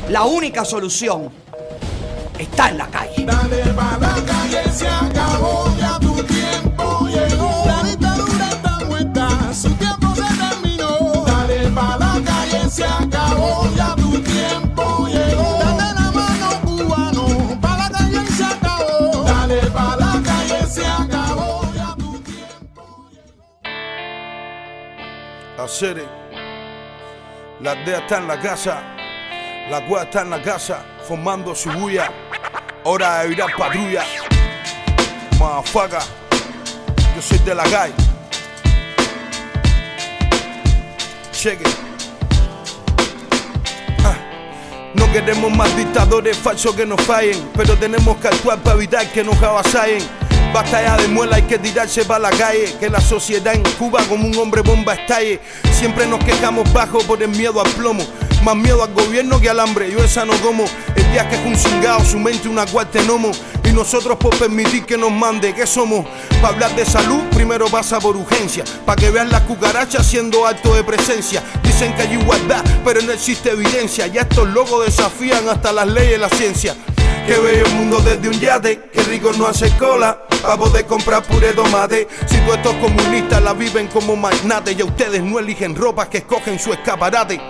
La 0.09 0.23
única 0.25 0.65
solución 0.65 1.33
está 2.39 2.71
en 2.71 2.79
la 2.79 2.87
calle. 2.89 3.25
Dale 3.25 3.63
pa' 3.75 3.99
la 4.01 4.15
calle, 4.25 4.71
se 4.73 4.89
acabó, 4.89 5.75
ya 5.79 5.99
tu 5.99 6.23
tiempo 6.25 7.09
llegó. 7.09 7.65
La 7.67 7.83
dictadura 7.83 8.49
está 8.49 8.85
muerta, 8.87 9.29
su 9.55 9.71
tiempo 9.75 10.15
se 10.15 10.23
terminó. 10.23 11.25
Dale 11.27 11.71
pa' 11.71 11.97
la 11.99 12.21
calle, 12.25 12.71
se 12.71 12.85
acabó, 12.85 13.14
La 27.61 27.73
aldea 27.73 27.99
está 28.01 28.19
en 28.19 28.29
la 28.29 28.39
casa, 28.39 28.83
la 29.71 29.81
cueva 29.87 30.05
está 30.05 30.21
en 30.23 30.31
la 30.31 30.43
casa, 30.43 30.85
formando 31.09 31.55
su 31.55 31.71
bulla. 31.71 32.11
Hora 32.85 33.23
de 33.23 33.29
virar 33.29 33.49
patrulla. 33.57 34.03
Mafaca, 35.41 36.01
yo 37.17 37.23
soy 37.23 37.39
de 37.39 37.55
la 37.55 37.63
calle. 37.65 37.95
Cheque. 41.33 41.65
Ah, 44.05 44.15
No 44.95 45.11
queremos 45.13 45.51
más 45.51 45.75
dictadores 45.77 46.37
falsos 46.37 46.75
que 46.77 46.85
nos 46.85 47.01
fallen, 47.03 47.51
pero 47.57 47.75
tenemos 47.79 48.19
que 48.19 48.29
actuar 48.29 48.59
para 48.59 48.77
evitar 48.77 49.07
que 49.09 49.25
nos 49.25 49.43
avasallen. 49.43 50.03
Basta 50.55 50.81
ya 50.81 50.97
de 50.97 51.09
muela, 51.09 51.35
hay 51.35 51.43
que 51.43 51.59
tirarse 51.59 52.05
para 52.05 52.21
la 52.21 52.31
calle. 52.31 52.77
Que 52.79 52.89
la 52.89 53.01
sociedad 53.01 53.53
en 53.53 53.65
Cuba 53.77 54.05
como 54.09 54.29
un 54.29 54.39
hombre 54.39 54.63
bomba 54.63 54.95
estalle. 54.95 55.41
Siempre 55.73 56.07
nos 56.07 56.25
quejamos 56.25 56.73
bajo 56.73 56.99
por 57.01 57.21
el 57.25 57.31
miedo 57.31 57.61
al 57.61 57.69
plomo. 57.73 58.07
Más 58.45 58.55
miedo 58.55 58.85
al 58.85 58.95
gobierno 58.95 59.41
que 59.41 59.51
al 59.51 59.59
hambre, 59.59 59.91
yo 59.91 59.99
esa 59.99 60.25
no 60.25 60.33
como. 60.43 60.65
El 60.95 61.11
día 61.11 61.29
que 61.29 61.35
es 61.35 61.45
un 61.45 61.57
cingao, 61.57 62.05
su 62.05 62.21
mente 62.21 62.49
una 62.49 62.67
cuarta 62.67 63.03
nomo. 63.03 63.33
Y 63.65 63.73
nosotros 63.73 64.17
por 64.17 64.39
permitir 64.39 64.85
que 64.85 64.97
nos 64.97 65.11
mande, 65.11 65.53
¿qué 65.53 65.67
somos? 65.67 66.07
Para 66.41 66.55
hablar 66.55 66.77
de 66.77 66.87
salud, 66.87 67.25
primero 67.35 67.67
pasa 67.67 67.99
por 67.99 68.17
urgencia. 68.17 68.63
Para 68.87 68.95
que 68.95 69.11
vean 69.11 69.33
las 69.33 69.41
cucarachas 69.43 70.07
siendo 70.07 70.47
acto 70.47 70.73
de 70.77 70.85
presencia. 70.85 71.43
Dicen 71.65 71.93
que 71.97 72.03
hay 72.03 72.13
igualdad, 72.13 72.63
pero 72.85 73.03
no 73.03 73.11
existe 73.11 73.51
evidencia. 73.51 74.07
Ya 74.07 74.21
estos 74.21 74.49
locos 74.49 74.87
desafían 74.87 75.49
hasta 75.49 75.73
las 75.73 75.89
leyes 75.89 76.13
de 76.13 76.19
la 76.19 76.29
ciencia. 76.29 76.77
Que 77.27 77.39
bello 77.39 77.65
el 77.65 77.73
mundo 77.73 78.01
desde 78.01 78.29
un 78.29 78.39
yate, 78.39 78.83
que 78.93 79.03
rico 79.05 79.33
no 79.39 79.47
hace 79.47 79.71
cola 79.79 80.27
para 80.43 80.59
poder 80.59 80.85
comprar 80.85 81.23
puré 81.23 81.55
tomate. 81.55 82.07
Si 82.27 82.37
todos 82.41 82.59
estos 82.59 82.75
comunistas 82.75 83.43
la 83.43 83.55
viven 83.55 83.87
como 83.89 84.15
magnates, 84.15 84.77
ya 84.77 84.85
ustedes 84.85 85.23
no 85.23 85.39
eligen 85.39 85.75
ropas 85.75 86.09
que 86.09 86.19
escogen 86.19 86.59
su 86.59 86.75
escaparate. 86.75 87.41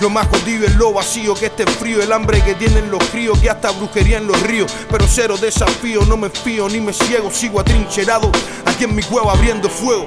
Lo 0.00 0.10
más 0.10 0.28
jodido 0.28 0.66
es 0.66 0.76
lo 0.76 0.92
vacío 0.92 1.34
que 1.34 1.46
este 1.46 1.66
frío, 1.66 2.00
el 2.00 2.12
hambre 2.12 2.40
que 2.42 2.54
tienen 2.54 2.88
los 2.88 3.02
críos, 3.06 3.36
que 3.40 3.50
hasta 3.50 3.72
brujería 3.72 4.18
en 4.18 4.28
los 4.28 4.40
ríos. 4.42 4.72
Pero 4.88 5.06
cero 5.08 5.36
desafío, 5.40 6.04
no 6.04 6.16
me 6.16 6.30
fío 6.30 6.68
ni 6.68 6.80
me 6.80 6.92
ciego, 6.92 7.28
sigo 7.32 7.58
atrincherado 7.58 8.30
aquí 8.64 8.84
en 8.84 8.94
mi 8.94 9.02
cueva 9.02 9.32
abriendo 9.32 9.68
fuego. 9.68 10.06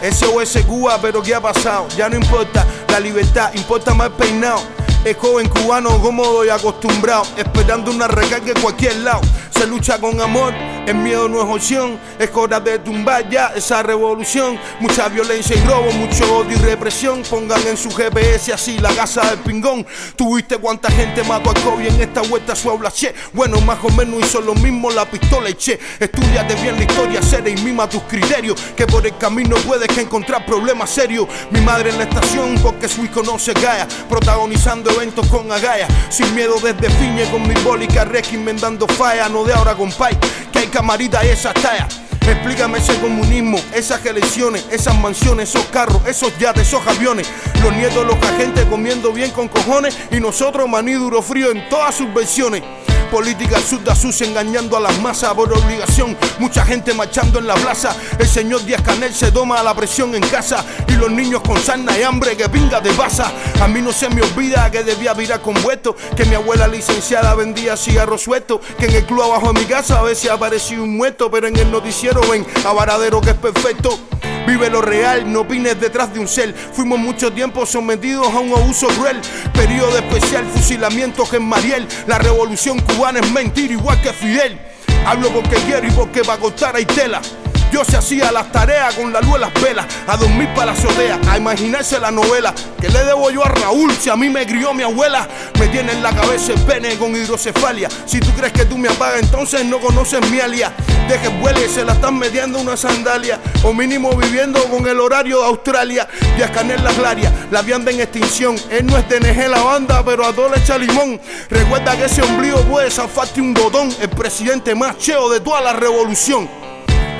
SOS 0.00 0.64
Cuba, 0.66 0.98
pero 1.02 1.22
¿qué 1.22 1.34
ha 1.34 1.40
pasado? 1.40 1.86
Ya 1.96 2.08
no 2.08 2.16
importa 2.16 2.64
la 2.88 2.98
libertad, 2.98 3.50
importa 3.54 3.92
más 3.92 4.08
peinado. 4.10 4.77
Es 5.04 5.16
joven 5.16 5.48
cubano 5.48 6.00
cómodo 6.00 6.44
y 6.44 6.48
acostumbrado, 6.48 7.22
esperando 7.36 7.90
una 7.90 8.08
recarga 8.08 8.52
en 8.52 8.60
cualquier 8.60 8.96
lado. 8.96 9.20
Se 9.58 9.66
lucha 9.66 9.98
con 9.98 10.20
amor, 10.20 10.54
el 10.86 10.94
miedo 10.94 11.28
no 11.28 11.42
es 11.42 11.56
opción. 11.56 11.98
Es 12.16 12.30
hora 12.32 12.60
de 12.60 12.78
tumbar 12.78 13.28
ya 13.28 13.48
esa 13.56 13.82
revolución. 13.82 14.56
Mucha 14.78 15.08
violencia 15.08 15.56
y 15.56 15.60
robo, 15.66 15.90
mucho 15.94 16.36
odio 16.36 16.56
y 16.56 16.60
represión. 16.60 17.24
Pongan 17.28 17.66
en 17.66 17.76
su 17.76 17.90
GPS 17.90 18.52
así 18.52 18.78
la 18.78 18.90
casa 18.90 19.28
del 19.28 19.40
pingón. 19.40 19.84
¿Tuviste 20.14 20.58
cuánta 20.58 20.92
gente 20.92 21.24
mató 21.24 21.50
a 21.50 21.54
Kobe 21.54 21.88
en 21.88 22.00
esta 22.00 22.22
vuelta 22.22 22.54
su 22.54 22.70
aula? 22.70 22.92
Che, 22.92 23.12
bueno, 23.32 23.60
más 23.60 23.78
o 23.82 23.90
menos 23.90 24.20
hizo 24.20 24.40
lo 24.40 24.54
mismo 24.54 24.92
la 24.92 25.04
pistola 25.04 25.50
y 25.50 25.54
che. 25.54 25.80
Estudiate 25.98 26.54
bien 26.62 26.76
la 26.76 26.84
historia, 26.84 27.20
seria 27.20 27.52
y 27.52 27.60
mima 27.60 27.88
tus 27.88 28.02
criterios. 28.02 28.60
Que 28.76 28.86
por 28.86 29.04
el 29.04 29.16
camino 29.18 29.56
puedes 29.66 29.88
que 29.88 30.02
encontrar 30.02 30.46
problemas 30.46 30.88
serios. 30.88 31.26
Mi 31.50 31.60
madre 31.60 31.90
en 31.90 31.98
la 31.98 32.04
estación 32.04 32.54
porque 32.62 32.88
su 32.88 33.04
hijo 33.04 33.24
no 33.24 33.40
se 33.40 33.54
calla. 33.54 33.88
Protagonizando 34.08 34.88
eventos 34.92 35.26
con 35.26 35.50
agallas. 35.50 35.90
Sin 36.10 36.32
miedo 36.36 36.54
desde 36.62 36.88
Fiñe 36.90 37.28
con 37.32 37.42
mi 37.42 37.54
bólica 37.62 38.04
Rex 38.04 38.32
inventando 38.32 38.86
falla. 38.86 39.28
De 39.48 39.54
ahora 39.54 39.74
con 39.74 39.90
Pai, 39.90 40.14
que 40.52 40.58
hay 40.58 40.66
camarita 40.66 41.24
y 41.24 41.28
esas 41.28 41.54
tallas. 41.54 42.00
Explícame 42.20 42.78
ese 42.78 43.00
comunismo, 43.00 43.58
esas 43.74 44.04
elecciones, 44.04 44.66
esas 44.70 44.94
mansiones, 44.98 45.48
esos 45.48 45.64
carros, 45.68 46.02
esos 46.06 46.36
yates, 46.38 46.68
esos 46.68 46.86
aviones. 46.86 47.26
Los 47.62 47.74
nietos, 47.74 48.06
los 48.06 48.16
agentes 48.16 48.66
comiendo 48.66 49.10
bien 49.10 49.30
con 49.30 49.48
cojones 49.48 49.96
y 50.10 50.20
nosotros 50.20 50.68
maní 50.68 50.92
duro 50.92 51.22
frío 51.22 51.50
en 51.50 51.66
todas 51.70 51.94
sus 51.94 52.12
versiones. 52.12 52.62
Política 53.10 53.58
surda 53.58 53.96
sucia 53.96 54.26
engañando 54.26 54.76
a 54.76 54.80
las 54.80 55.00
masas 55.00 55.32
por 55.32 55.50
obligación. 55.50 56.14
Mucha 56.38 56.64
gente 56.66 56.92
marchando 56.92 57.38
en 57.38 57.46
la 57.46 57.54
plaza. 57.54 57.96
El 58.18 58.28
señor 58.28 58.62
Díaz 58.64 58.82
Canel 58.82 59.14
se 59.14 59.32
toma 59.32 59.62
la 59.62 59.74
presión 59.74 60.14
en 60.14 60.22
casa. 60.28 60.64
Y 60.86 60.92
los 60.92 61.10
niños 61.10 61.40
con 61.40 61.58
sarna 61.58 61.98
y 61.98 62.02
hambre 62.02 62.36
que 62.36 62.48
pinga 62.50 62.80
de 62.80 62.92
pasa. 62.92 63.32
A 63.62 63.66
mí 63.66 63.80
no 63.80 63.92
se 63.92 64.10
me 64.10 64.20
olvida 64.20 64.70
que 64.70 64.84
debía 64.84 65.14
virar 65.14 65.40
con 65.40 65.54
vuelto. 65.62 65.96
Que 66.16 66.26
mi 66.26 66.34
abuela 66.34 66.68
licenciada 66.68 67.34
vendía 67.34 67.78
cigarros 67.78 68.22
sueltos. 68.22 68.60
Que 68.78 68.86
en 68.86 68.96
el 68.96 69.06
club 69.06 69.22
abajo 69.22 69.54
de 69.54 69.60
mi 69.60 69.66
casa 69.66 70.00
a 70.00 70.02
veces 70.02 70.30
apareció 70.30 70.82
un 70.82 70.96
muerto. 70.96 71.30
Pero 71.30 71.48
en 71.48 71.56
el 71.56 71.70
noticiero 71.70 72.20
ven 72.30 72.46
a 72.66 72.72
Varadero 72.72 73.22
que 73.22 73.30
es 73.30 73.36
perfecto. 73.36 73.98
Vive 74.46 74.70
lo 74.70 74.80
real, 74.80 75.30
no 75.30 75.40
opines 75.40 75.78
detrás 75.78 76.12
de 76.12 76.20
un 76.20 76.26
cel. 76.26 76.54
Fuimos 76.54 76.98
mucho 76.98 77.30
tiempo 77.30 77.66
sometidos 77.66 78.28
a 78.28 78.38
un 78.38 78.52
abuso 78.52 78.86
cruel. 78.88 79.20
Periodo 79.52 79.98
especial, 79.98 80.46
fusilamiento 80.46 81.28
que 81.28 81.36
en 81.36 81.44
Mariel. 81.44 81.86
La 82.06 82.18
revolución 82.18 82.80
cubana 82.80 82.97
es 83.06 83.30
mentira 83.30 83.72
igual 83.72 84.00
que 84.02 84.12
Fidel. 84.12 84.58
Hablo 85.06 85.28
porque 85.30 85.56
quiero 85.66 85.86
y 85.86 85.90
porque 85.92 86.22
va 86.22 86.34
a 86.34 86.38
costar 86.38 86.74
hay 86.74 86.84
tela. 86.84 87.22
Yo 87.70 87.84
se 87.84 87.98
hacía 87.98 88.32
las 88.32 88.50
tareas 88.50 88.94
con 88.94 89.12
la 89.12 89.20
luz 89.20 89.34
de 89.34 89.38
las 89.40 89.54
velas, 89.62 89.86
a 90.06 90.16
dormir 90.16 90.48
para 90.54 90.66
la 90.66 90.72
azotea, 90.72 91.20
a 91.28 91.36
imaginarse 91.36 92.00
la 92.00 92.10
novela. 92.10 92.54
que 92.80 92.88
le 92.88 93.04
debo 93.04 93.30
yo 93.30 93.44
a 93.44 93.48
Raúl 93.48 93.92
si 93.92 94.08
a 94.08 94.16
mí 94.16 94.30
me 94.30 94.46
crió 94.46 94.72
mi 94.72 94.82
abuela? 94.82 95.28
Me 95.58 95.68
tiene 95.68 95.92
en 95.92 96.02
la 96.02 96.12
cabeza 96.12 96.52
el 96.52 96.60
pene 96.62 96.96
con 96.96 97.14
hidrocefalia. 97.14 97.88
Si 98.06 98.20
tú 98.20 98.30
crees 98.32 98.52
que 98.54 98.64
tú 98.64 98.78
me 98.78 98.88
apagas, 98.88 99.20
entonces 99.20 99.64
no 99.66 99.80
conoces 99.80 100.20
mi 100.30 100.40
alia. 100.40 100.72
Deje 101.08 101.28
vuele, 101.28 101.68
se 101.68 101.84
la 101.84 101.92
están 101.92 102.18
mediando 102.18 102.58
una 102.58 102.76
sandalia. 102.76 103.38
O 103.62 103.74
mínimo 103.74 104.10
viviendo 104.16 104.62
con 104.64 104.86
el 104.86 104.98
horario 104.98 105.40
de 105.40 105.46
Australia. 105.46 106.08
Díaz 106.36 106.50
Canel 106.50 106.82
la 106.82 106.90
claria, 106.90 107.32
la 107.50 107.60
vianda 107.60 107.90
en 107.90 108.00
extinción. 108.00 108.56
Él 108.70 108.86
no 108.86 108.96
es 108.96 109.06
TNG 109.08 109.48
la 109.48 109.62
banda, 109.62 110.02
pero 110.04 110.24
a 110.24 110.32
todo 110.32 110.48
le 110.48 110.58
echa 110.58 110.78
limón. 110.78 111.20
Recuerda 111.50 111.96
que 111.96 112.06
ese 112.06 112.22
ombligo 112.22 112.60
puede 112.62 112.90
zafarte 112.90 113.40
un 113.42 113.52
botón. 113.52 113.94
El 114.00 114.08
presidente 114.08 114.74
más 114.74 114.96
cheo 114.98 115.28
de 115.28 115.40
toda 115.40 115.60
la 115.60 115.74
revolución. 115.74 116.67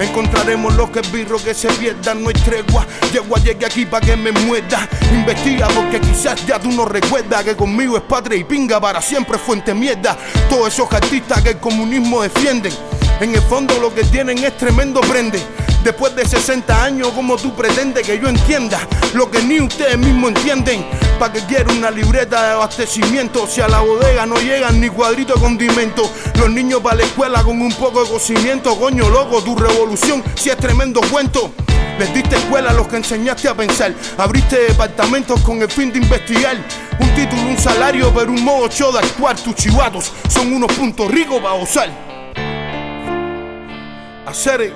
Encontraremos 0.00 0.74
los 0.74 0.90
que 0.90 1.00
esbirros 1.00 1.42
que 1.42 1.54
se 1.54 1.68
pierdan, 1.68 2.22
no 2.22 2.28
hay 2.28 2.34
tregua. 2.34 2.86
Llego 3.12 3.36
a 3.36 3.66
aquí 3.66 3.84
para 3.84 4.06
que 4.06 4.16
me 4.16 4.30
muerda. 4.30 4.88
Investiga 5.12 5.68
porque 5.68 6.00
quizás 6.00 6.46
ya 6.46 6.58
tú 6.58 6.70
no 6.70 6.84
recuerdas 6.84 7.42
que 7.42 7.56
conmigo 7.56 7.96
es 7.96 8.02
padre 8.04 8.36
y 8.36 8.44
pinga, 8.44 8.80
para 8.80 9.02
siempre 9.02 9.38
fuente 9.38 9.74
mierda. 9.74 10.16
Todos 10.48 10.68
esos 10.68 10.92
artistas 10.92 11.42
que 11.42 11.50
el 11.50 11.58
comunismo 11.58 12.22
defienden, 12.22 12.72
en 13.20 13.34
el 13.34 13.42
fondo 13.42 13.78
lo 13.80 13.92
que 13.92 14.04
tienen 14.04 14.38
es 14.38 14.56
tremendo 14.56 15.00
prende. 15.00 15.40
Después 15.82 16.14
de 16.14 16.26
60 16.26 16.84
años, 16.84 17.08
como 17.08 17.36
tú 17.36 17.54
pretendes 17.54 18.06
que 18.06 18.18
yo 18.18 18.28
entienda 18.28 18.80
lo 19.14 19.30
que 19.30 19.42
ni 19.42 19.60
ustedes 19.60 19.98
mismos 19.98 20.30
entienden? 20.30 21.07
pa' 21.18 21.32
que 21.32 21.40
quiero 21.40 21.72
una 21.72 21.90
libreta 21.90 22.42
de 22.42 22.52
abastecimiento. 22.52 23.46
Si 23.46 23.60
a 23.60 23.68
la 23.68 23.80
bodega 23.80 24.24
no 24.26 24.36
llegan 24.36 24.80
ni 24.80 24.88
cuadrito 24.88 25.34
de 25.34 25.40
condimento, 25.40 26.10
los 26.38 26.50
niños 26.50 26.80
para 26.80 26.96
la 26.96 27.02
escuela 27.04 27.42
con 27.42 27.60
un 27.60 27.72
poco 27.72 28.04
de 28.04 28.10
cocimiento. 28.10 28.78
Coño 28.78 29.08
loco, 29.08 29.42
tu 29.42 29.56
revolución, 29.56 30.22
si 30.36 30.50
es 30.50 30.56
tremendo 30.56 31.00
cuento. 31.10 31.52
Les 31.98 32.14
diste 32.14 32.36
escuela 32.36 32.70
a 32.70 32.72
los 32.72 32.86
que 32.86 32.96
enseñaste 32.96 33.48
a 33.48 33.54
pensar. 33.54 33.92
Abriste 34.16 34.56
departamentos 34.68 35.40
con 35.40 35.60
el 35.60 35.68
fin 35.68 35.92
de 35.92 35.98
investigar. 35.98 36.56
Un 37.00 37.14
título, 37.14 37.42
un 37.42 37.58
salario, 37.58 38.12
pero 38.14 38.30
un 38.30 38.44
modo 38.44 38.68
show 38.70 38.92
de 38.92 39.00
actuar. 39.00 39.36
Tus 39.36 39.56
chivatos 39.56 40.12
son 40.28 40.52
unos 40.52 40.72
puntos 40.72 41.10
ricos 41.10 41.40
para 41.40 41.56
gozar. 41.56 41.90
Hacer 44.26 44.72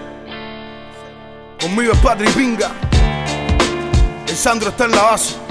conmigo 1.60 1.92
es 1.92 1.98
Padre 1.98 2.28
Pinga. 2.30 2.72
El 4.26 4.36
Sandro 4.36 4.70
está 4.70 4.86
en 4.86 4.90
la 4.92 5.02
base 5.02 5.41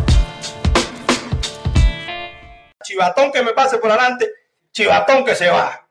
chivatón 2.92 3.32
que 3.32 3.42
me 3.42 3.54
pase 3.54 3.78
por 3.78 3.90
adelante, 3.90 4.30
chivatón 4.74 5.24
que 5.24 5.34
se 5.34 5.50
va. 5.50 5.88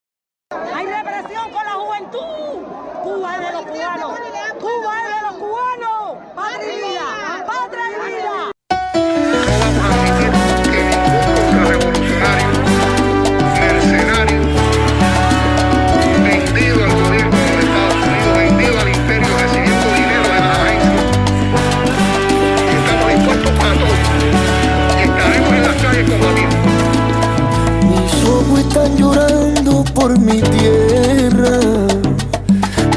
por 29.95 30.19
mi 30.19 30.41
tierra, 30.41 31.59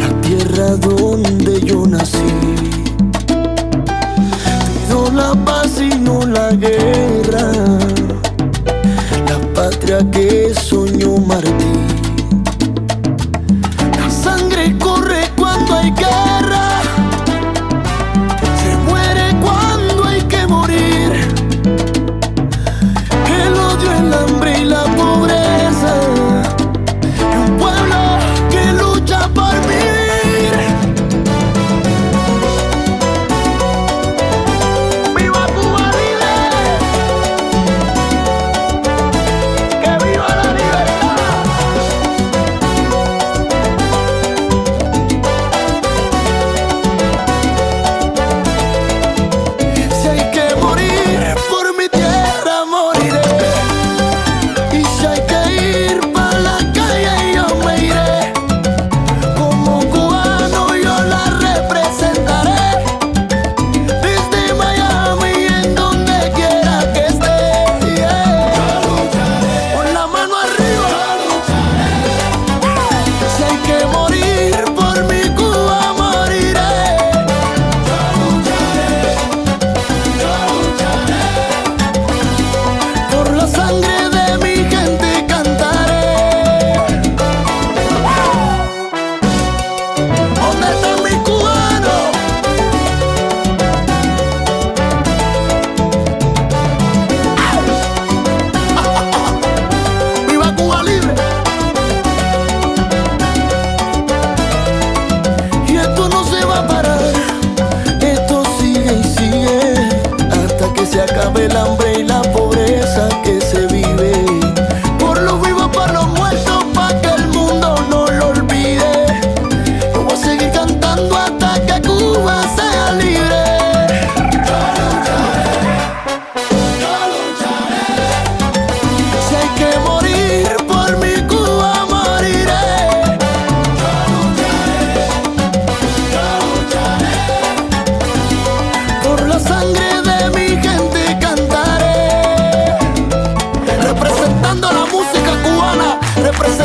la 0.02 0.22
tierra 0.22 0.76
donde 0.78 1.62
yo 1.62 1.86
nací. 1.86 2.18
Pido 4.88 5.12
la 5.12 5.34
paz 5.46 5.80
y 5.80 5.98
no 6.00 6.26
la 6.26 6.52
guerra, 6.52 7.52
la 9.30 9.54
patria 9.54 10.00
que 10.12 10.54
soñó 10.54 11.18
Martí. 11.18 11.74
La 13.98 14.10
sangre 14.10 14.78
corre 14.78 15.30
cuando 15.38 15.76
hay 15.76 15.92
guerra. 15.92 16.33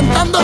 representando 0.01 0.38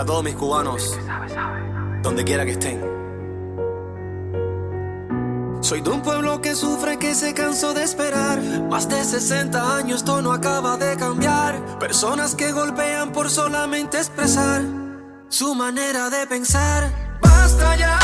para 0.00 0.06
todos 0.06 0.24
mis 0.24 0.34
cubanos, 0.34 0.98
donde 2.02 2.24
quiera 2.24 2.46
que 2.46 2.52
estén. 2.52 2.80
Soy 5.60 5.82
de 5.82 5.90
un 5.90 6.00
pueblo 6.00 6.40
que 6.40 6.54
sufre, 6.54 6.98
que 6.98 7.14
se 7.14 7.34
cansó 7.34 7.74
de 7.74 7.82
esperar. 7.82 8.40
Más 8.70 8.88
de 8.88 9.04
60 9.04 9.76
años, 9.76 9.98
esto 9.98 10.22
no 10.22 10.32
acaba 10.32 10.78
de 10.78 10.96
cambiar. 10.96 11.78
Personas 11.78 12.34
que 12.34 12.50
golpean 12.50 13.12
por 13.12 13.28
solamente 13.28 13.98
expresar 13.98 14.62
su 15.28 15.54
manera 15.54 16.08
de 16.08 16.26
pensar. 16.26 16.90
Basta 17.20 17.76
ya, 17.76 17.98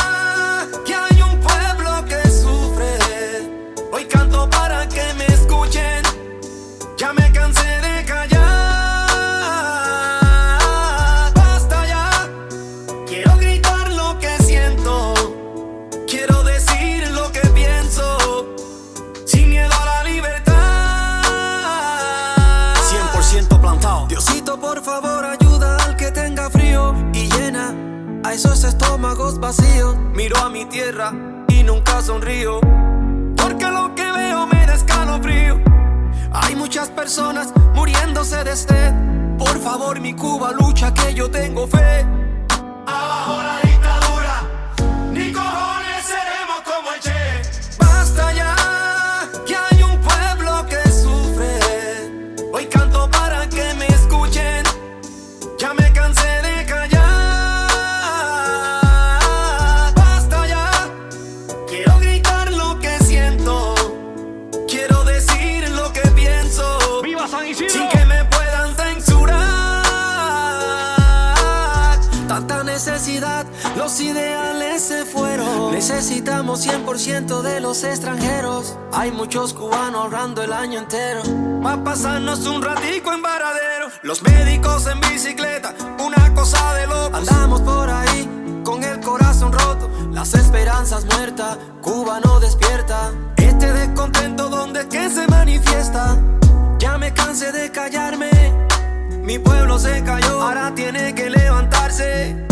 esos 28.37 28.65
estómagos 28.65 29.41
vacíos. 29.41 29.97
Miro 30.13 30.37
a 30.37 30.51
mi 30.51 30.67
tierra 30.67 31.11
y 31.49 31.63
nunca 31.63 32.03
sonrío. 32.03 32.61
Porque 33.35 33.67
lo 33.67 33.95
que 33.95 34.13
veo 34.13 34.47
me 34.47 34.67
da 34.67 34.75
escalofrío. 34.75 35.59
Hay 36.33 36.55
muchas 36.55 36.91
personas 36.91 37.49
muriéndose 37.75 38.45
de 38.45 38.55
sed. 38.55 38.93
Por 39.39 39.59
favor, 39.61 40.01
mi 40.01 40.13
Cuba 40.13 40.53
lucha 40.53 40.93
que 40.93 41.15
yo 41.15 41.31
tengo 41.31 41.67
fe. 41.67 42.05
Necesitamos 75.77 76.67
100% 76.67 77.43
de 77.43 77.61
los 77.61 77.85
extranjeros. 77.85 78.79
Hay 78.95 79.13
muchos 79.13 79.53
cubanos 79.53 80.05
ahorrando 80.05 80.43
el 80.43 80.55
año 80.55 80.79
entero. 80.79 81.21
Va 81.63 81.85
pasarnos 81.85 82.47
un 82.47 82.63
ratico 82.63 83.13
en 83.13 83.21
varadero. 83.21 83.89
Los 84.03 84.23
médicos 84.23 84.87
en 84.87 84.99
bicicleta, 85.01 85.75
una 85.99 86.33
cosa 86.35 86.73
de 86.77 86.87
locos. 86.87 87.19
Andamos 87.19 87.61
por 87.61 87.91
ahí 87.91 88.63
con 88.65 88.83
el 88.85 89.01
corazón 89.01 89.53
roto. 89.53 89.91
Las 90.13 90.33
esperanzas 90.33 91.05
muertas, 91.05 91.59
Cuba 91.83 92.21
no 92.25 92.41
despierta. 92.41 93.13
Este 93.37 93.71
descontento, 93.71 94.49
¿dónde 94.49 94.81
es 94.81 94.87
que 94.87 95.11
se 95.11 95.29
manifiesta? 95.29 96.17
Ya 96.79 96.97
me 96.97 97.13
cansé 97.13 97.53
de 97.53 97.71
callarme. 97.71 98.31
Mi 99.21 99.39
pueblo 99.39 99.79
se 99.79 100.03
cayó, 100.05 100.41
ahora 100.41 100.75
tiene 100.75 101.15
que 101.15 101.29
levantarse. 101.29 102.47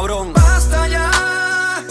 Cabrón. 0.00 0.32
Basta 0.32 0.88
ya, 0.88 1.10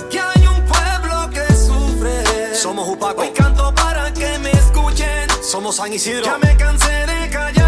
que 0.09 0.19
hay 0.19 0.47
un 0.47 0.65
pueblo 0.65 1.29
que 1.29 1.45
sufre. 1.53 2.55
Somos 2.55 2.87
Upaco. 2.89 3.21
Hoy 3.21 3.29
canto 3.29 3.71
para 3.75 4.11
que 4.11 4.39
me 4.39 4.49
escuchen. 4.51 5.27
Somos 5.43 5.75
San 5.75 5.93
Isidro. 5.93 6.25
Ya 6.25 6.37
me 6.39 6.57
cansé 6.57 7.05
de 7.05 7.29
callar. 7.29 7.67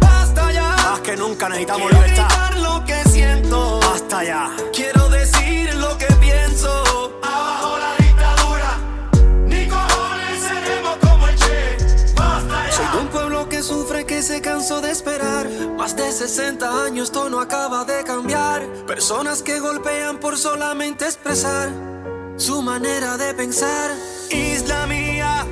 Basta 0.00 0.52
ya. 0.52 0.76
Más 0.90 1.00
que 1.00 1.16
nunca 1.16 1.48
necesitamos 1.48 1.88
Quiero 1.88 2.02
libertad. 2.06 2.28
gritar 2.28 2.58
lo 2.60 2.84
que 2.84 3.04
siento. 3.08 3.80
Basta 3.80 4.22
ya. 4.24 4.50
Quiero 4.72 5.08
decir 5.08 5.74
lo 5.74 5.98
que 5.98 6.06
pienso. 6.26 6.70
Abajo 7.24 7.78
la 7.78 7.96
dictadura. 8.04 8.78
Ni 9.46 9.66
cojones 9.66 10.40
seremos 10.40 10.96
como 11.04 11.26
el 11.26 11.36
Che. 11.36 11.76
Basta 12.14 12.66
ya. 12.66 12.72
Soy 12.76 12.86
de 12.92 12.98
un 12.98 13.08
pueblo 13.08 13.48
que 13.48 13.60
sufre, 13.62 14.06
que 14.06 14.22
se 14.22 14.40
cansó 14.40 14.80
de 14.80 14.92
esperar. 14.92 15.29
Más 15.90 15.96
de 15.96 16.12
60 16.12 16.84
años, 16.84 17.08
esto 17.08 17.28
no 17.28 17.40
acaba 17.40 17.84
de 17.84 18.04
cambiar. 18.04 18.64
Personas 18.86 19.42
que 19.42 19.58
golpean 19.58 20.18
por 20.18 20.38
solamente 20.38 21.04
expresar 21.04 21.68
su 22.36 22.62
manera 22.62 23.16
de 23.16 23.34
pensar. 23.34 23.90
Isla 24.30 24.86
mía, 24.86 25.44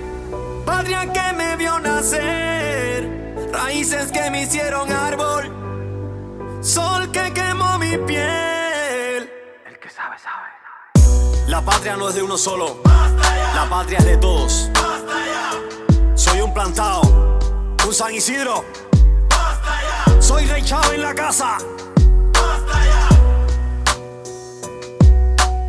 patria 0.64 1.12
que 1.12 1.32
me 1.36 1.56
vio 1.56 1.80
nacer. 1.80 3.50
Raíces 3.52 4.12
que 4.12 4.30
me 4.30 4.42
hicieron 4.42 4.92
árbol. 4.92 6.60
Sol 6.60 7.10
que 7.10 7.32
quemó 7.32 7.76
mi 7.80 7.98
piel. 7.98 9.28
El 9.66 9.78
que 9.80 9.90
sabe, 9.90 10.18
sabe. 10.20 11.48
La 11.48 11.62
patria 11.62 11.96
no 11.96 12.10
es 12.10 12.14
de 12.14 12.22
uno 12.22 12.38
solo. 12.38 12.80
La 12.84 13.66
patria 13.68 13.98
es 13.98 14.04
de 14.04 14.16
todos. 14.18 14.70
Soy 16.14 16.40
un 16.42 16.54
plantado, 16.54 17.02
un 17.84 17.92
San 17.92 18.14
Isidro. 18.14 18.87
Soy 20.20 20.46
Rey 20.46 20.62
Chávez 20.62 20.94
en 20.94 21.02
la 21.02 21.14
casa. 21.14 21.58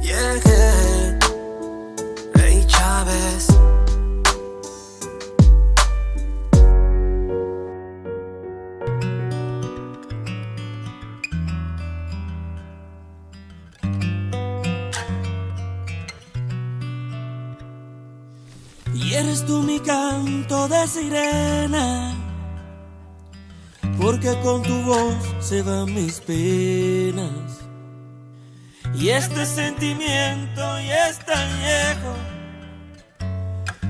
Yeah, 0.02 0.36
yeah. 0.44 1.20
Rey 2.34 2.66
Chávez. 2.68 3.48
Y 18.94 19.14
eres 19.14 19.46
tú 19.46 19.62
mi 19.64 19.80
canto 19.80 20.68
de 20.68 20.88
sirena, 20.88 22.16
porque 24.10 24.36
con 24.42 24.64
tu 24.64 24.82
voz 24.82 25.14
se 25.40 25.62
van 25.62 25.94
mis 25.94 26.20
penas. 26.20 27.62
Y 28.96 29.10
este 29.10 29.46
sentimiento 29.46 30.62
ya 30.62 31.10
es 31.10 31.20
tan 31.20 31.48
viejo, 31.60 32.14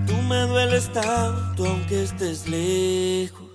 tú 0.06 0.22
me 0.24 0.42
dueles 0.42 0.92
tanto 0.92 1.66
aunque 1.66 2.04
estés 2.04 2.50
lejos. 2.50 3.48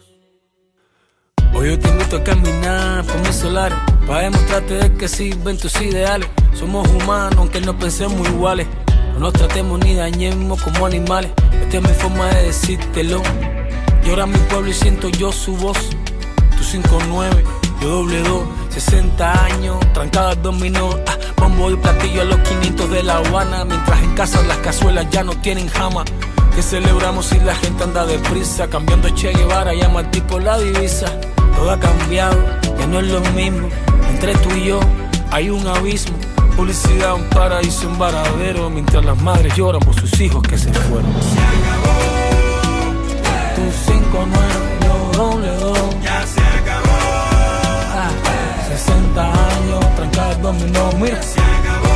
Hoy 1.52 1.68
yo 1.68 1.78
te 1.78 1.86
invito 1.86 2.16
a 2.16 2.24
caminar 2.24 3.04
por 3.04 3.18
mis 3.20 3.36
solares 3.36 3.78
Para 4.06 4.22
demostrarte 4.22 4.74
de 4.74 4.94
que 4.94 5.06
sirven 5.06 5.58
tus 5.58 5.78
ideales. 5.82 6.28
Somos 6.54 6.88
humanos 6.88 7.36
aunque 7.36 7.60
no 7.60 7.78
pensemos 7.78 8.26
iguales. 8.26 8.66
No 9.12 9.20
nos 9.20 9.34
tratemos 9.34 9.80
ni 9.80 9.94
dañemos 9.94 10.62
como 10.62 10.86
animales. 10.86 11.30
Esta 11.60 11.76
es 11.76 11.82
mi 11.82 11.94
forma 11.94 12.26
de 12.28 12.44
decírtelo. 12.44 13.22
Llora 14.02 14.24
mi 14.24 14.38
pueblo 14.48 14.70
y 14.70 14.74
siento 14.74 15.10
yo 15.10 15.30
su 15.30 15.56
voz 15.56 15.94
Tú 16.74 16.80
5-9, 16.80 17.44
yo 17.80 17.88
doble 17.88 18.20
2 18.22 18.42
60 18.74 19.44
años, 19.44 19.78
trancada 19.92 20.34
dominó. 20.34 20.90
Ah, 21.06 21.16
Bombo 21.36 21.70
y 21.70 21.76
platillo 21.76 22.22
a 22.22 22.24
los 22.24 22.40
500 22.40 22.90
de 22.90 23.02
La 23.04 23.18
Habana. 23.18 23.64
Mientras 23.64 24.02
en 24.02 24.14
casa 24.14 24.42
las 24.42 24.58
cazuelas 24.58 25.08
ya 25.10 25.22
no 25.22 25.32
tienen 25.34 25.68
jama. 25.68 26.04
Que 26.56 26.62
celebramos 26.62 27.26
si 27.26 27.38
la 27.40 27.54
gente 27.54 27.84
anda 27.84 28.04
deprisa 28.06 28.68
Cambiando 28.68 29.08
Che 29.10 29.32
Guevara, 29.32 29.74
llama 29.74 30.00
al 30.00 30.10
tipo 30.10 30.40
la 30.40 30.58
divisa. 30.58 31.06
Todo 31.56 31.70
ha 31.70 31.78
cambiado, 31.78 32.36
ya 32.76 32.86
no 32.88 32.98
es 32.98 33.06
lo 33.06 33.20
mismo. 33.32 33.68
Entre 34.10 34.34
tú 34.38 34.50
y 34.56 34.64
yo 34.64 34.80
hay 35.30 35.50
un 35.50 35.64
abismo. 35.68 36.16
Publicidad, 36.56 37.14
un 37.14 37.28
paraíso, 37.30 37.86
un 37.88 37.98
varadero. 37.98 38.68
Mientras 38.70 39.04
las 39.04 39.20
madres 39.22 39.54
lloran 39.54 39.80
por 39.80 39.94
sus 39.94 40.20
hijos 40.20 40.42
que 40.42 40.58
se 40.58 40.72
fueron. 40.72 41.12
Se 41.22 41.38
acabó 41.38 41.94
Tu 43.54 43.92
5 43.92 44.26
yo 44.82 45.18
doble 45.18 45.56
dos. 45.56 45.78
Ya 46.02 46.26
se 46.26 46.40
acabó 46.40 46.53
60 48.76 49.22
años, 49.22 49.94
trancado 49.94 50.34
dominó, 50.42 50.90
mira. 50.98 51.22
Se 51.22 51.40
acabó. 51.40 51.94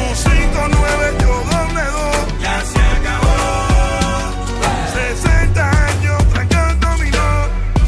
Un 0.00 0.14
5-9, 0.14 1.20
yo 1.20 1.32
doble 1.52 1.84
2. 1.84 2.40
Ya 2.40 2.56
se 2.64 2.80
acabó. 2.96 3.36
60 4.94 5.70
años, 5.88 6.18
trancado 6.32 6.74
dominó. 6.80 7.26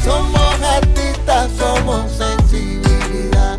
Somos 0.03 0.61
artistas, 0.61 1.49
somos 1.57 2.11
sensibilidad. 2.11 3.57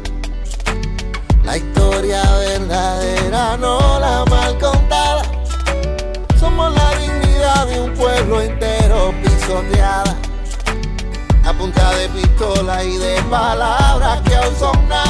La 1.44 1.56
historia 1.56 2.22
verdadera 2.38 3.56
no 3.56 3.98
la 3.98 4.24
mal 4.30 4.56
contada. 4.60 5.22
Somos 6.38 6.72
la 6.72 6.94
dignidad 6.98 7.66
de 7.66 7.80
un 7.80 7.92
pueblo 7.94 8.42
entero 8.42 9.12
pisoteado 9.24 10.05
punta 11.66 11.90
de 11.96 12.08
pistola 12.10 12.84
y 12.84 12.96
de 12.96 13.22
palabras 13.22 14.20
que 14.22 14.36
aún 14.36 14.56
son 14.56 14.88
nada. 14.88 15.06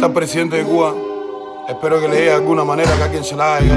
Al 0.00 0.12
presidente 0.12 0.56
de 0.56 0.64
Cuba. 0.64 0.94
Espero 1.68 2.00
que 2.00 2.08
le 2.08 2.22
de 2.22 2.32
alguna 2.32 2.64
manera 2.64 2.96
que 2.96 3.02
a 3.02 3.10
quien 3.10 3.22
se 3.22 3.36
la 3.36 3.56
haga. 3.56 3.76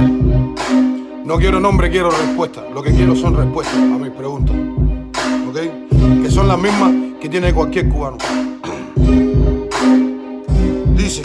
No 1.26 1.38
quiero 1.38 1.59
nombre, 1.59 1.89
quiero 1.89 2.09
respuesta. 2.09 2.63
Lo 2.74 2.82
que 2.82 2.91
quiero 2.91 3.18
son 3.18 3.36
respuestas 3.36 3.76
a 3.76 3.97
mis 3.97 4.11
preguntas. 4.11 4.55
¿Ok? 5.49 6.24
Que 6.24 6.32
son 6.32 6.47
las 6.47 6.57
mismas 6.57 6.93
que 7.20 7.28
tiene 7.28 7.53
cualquier 7.53 7.89
cubano. 7.89 8.18
Dice, 10.95 11.22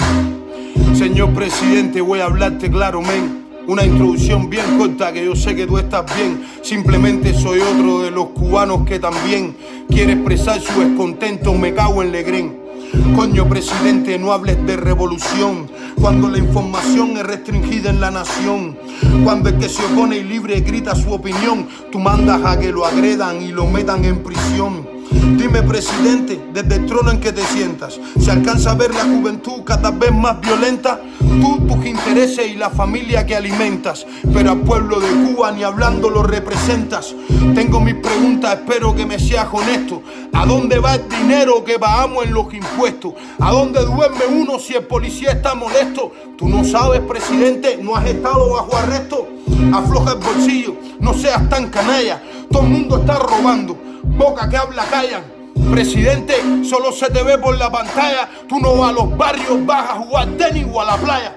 señor 0.95 1.31
presidente, 1.35 2.01
voy 2.01 2.19
a 2.19 2.25
hablarte 2.25 2.69
claro, 2.69 3.01
men. 3.01 3.47
Una 3.69 3.85
introducción 3.85 4.51
bien 4.51 4.77
corta 4.77 5.13
que 5.13 5.25
yo 5.25 5.37
sé 5.37 5.55
que 5.55 5.69
tú 5.69 5.79
estás 5.79 6.05
bien. 6.17 6.45
Simplemente 6.63 7.33
soy 7.33 7.61
otro 7.61 8.03
de 8.03 8.11
los 8.11 8.31
cubanos 8.31 8.85
que 8.85 8.99
también 8.99 9.57
quiere 9.89 10.15
expresar 10.15 10.61
su 10.61 10.81
descontento. 10.81 11.55
Me 11.55 11.73
cago 11.73 12.03
en 12.03 12.11
Legren. 12.11 12.70
Coño, 13.15 13.49
presidente, 13.49 14.19
no 14.19 14.33
hables 14.33 14.65
de 14.67 14.77
revolución. 14.77 15.71
Cuando 16.01 16.29
la 16.29 16.39
información 16.39 17.17
es 17.17 17.23
restringida 17.25 17.91
en 17.91 18.01
la 18.01 18.11
nación. 18.11 18.77
Cuando 19.23 19.49
el 19.49 19.59
que 19.59 19.69
se 19.69 19.85
opone 19.85 20.19
y 20.19 20.25
libre 20.25 20.61
grita 20.61 20.95
su 20.95 21.13
opinión, 21.13 21.69
tú 21.93 21.99
mandas 21.99 22.45
a 22.45 22.59
que 22.59 22.73
lo 22.73 22.85
agredan 22.85 23.43
y 23.43 23.53
lo 23.53 23.67
metan 23.67 24.05
en 24.05 24.23
prisión. 24.23 24.89
Dime, 25.11 25.63
presidente, 25.63 26.41
desde 26.53 26.77
el 26.77 26.87
trono 26.87 27.11
en 27.11 27.21
que 27.21 27.33
te 27.33 27.43
sientas, 27.43 27.99
¿se 28.21 28.31
alcanza 28.31 28.71
a 28.71 28.75
ver 28.75 28.95
la 28.95 29.05
juventud 29.05 29.65
cada 29.65 29.91
vez 29.91 30.13
más 30.13 30.41
violenta? 30.41 31.01
Tú, 31.19 31.67
tus 31.67 31.85
intereses 31.85 32.49
y 32.49 32.57
la 32.57 32.71
familia 32.71 33.27
que 33.27 33.35
alimentas, 33.35 34.07
pero 34.33 34.53
al 34.53 34.61
pueblo 34.61 35.01
de 35.01 35.09
Cuba 35.09 35.51
ni 35.51 35.65
hablando 35.65 36.11
lo 36.11 36.23
representas. 36.23 37.15
Tengo 37.55 37.81
mis 37.81 37.97
preguntas, 37.97 38.61
espero 38.61 38.95
que 38.95 39.05
me 39.05 39.19
seas 39.19 39.49
honesto. 39.51 40.03
¿A 40.33 40.47
dónde 40.47 40.79
va 40.79 40.95
el 40.95 41.09
dinero 41.09 41.65
que 41.65 41.79
pagamos 41.79 42.25
en 42.25 42.33
los 42.33 42.53
impuestos? 42.55 43.15
¿A 43.41 43.51
dónde 43.51 43.85
duerme 43.85 44.27
uno 44.31 44.59
si 44.59 44.75
el 44.75 44.85
policía 44.85 45.33
está 45.33 45.55
molesto? 45.55 46.13
Tú 46.37 46.49
no 46.49 46.65
sabes, 46.65 47.01
presidente, 47.01 47.79
no 47.83 47.97
has 47.97 48.07
estado 48.07 48.53
bajo 48.53 48.77
arresto. 48.77 49.29
Afloja 49.73 50.13
el 50.13 50.19
bolsillo, 50.19 50.75
no 51.01 51.15
seas 51.15 51.49
tan 51.49 51.69
canalla. 51.69 52.23
Todo 52.51 52.63
el 52.65 52.69
mundo 52.69 52.99
está 52.99 53.17
robando, 53.17 53.79
boca 54.03 54.49
que 54.49 54.57
habla 54.57 54.85
callan. 54.87 55.23
Presidente, 55.71 56.35
solo 56.65 56.91
se 56.91 57.09
te 57.11 57.23
ve 57.23 57.39
por 57.39 57.57
la 57.57 57.71
pantalla. 57.71 58.29
Tú 58.49 58.59
no 58.59 58.75
vas 58.77 58.91
a 58.91 58.93
los 58.93 59.17
barrios, 59.17 59.65
vas 59.65 59.91
a 59.91 59.95
jugar 59.95 60.29
tenis 60.37 60.67
o 60.73 60.81
a 60.81 60.85
la 60.85 60.97
playa. 60.97 61.37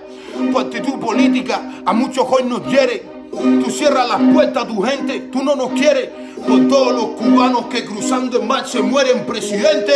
Tu 0.52 0.60
actitud 0.60 1.00
política 1.00 1.62
a 1.86 1.94
muchos 1.94 2.26
hoy 2.28 2.44
nos 2.46 2.66
hiere. 2.66 3.06
Tú 3.30 3.70
cierras 3.70 4.10
las 4.10 4.22
puertas 4.34 4.64
a 4.64 4.68
tu 4.68 4.82
gente, 4.82 5.20
tú 5.32 5.44
no 5.44 5.56
nos 5.56 5.70
quieres. 5.70 6.10
Por 6.48 6.68
todos 6.68 6.94
los 6.94 7.06
cubanos 7.20 7.66
que 7.66 7.86
cruzando 7.86 8.40
en 8.40 8.48
mar 8.48 8.68
se 8.68 8.82
mueren, 8.82 9.26
presidente. 9.26 9.94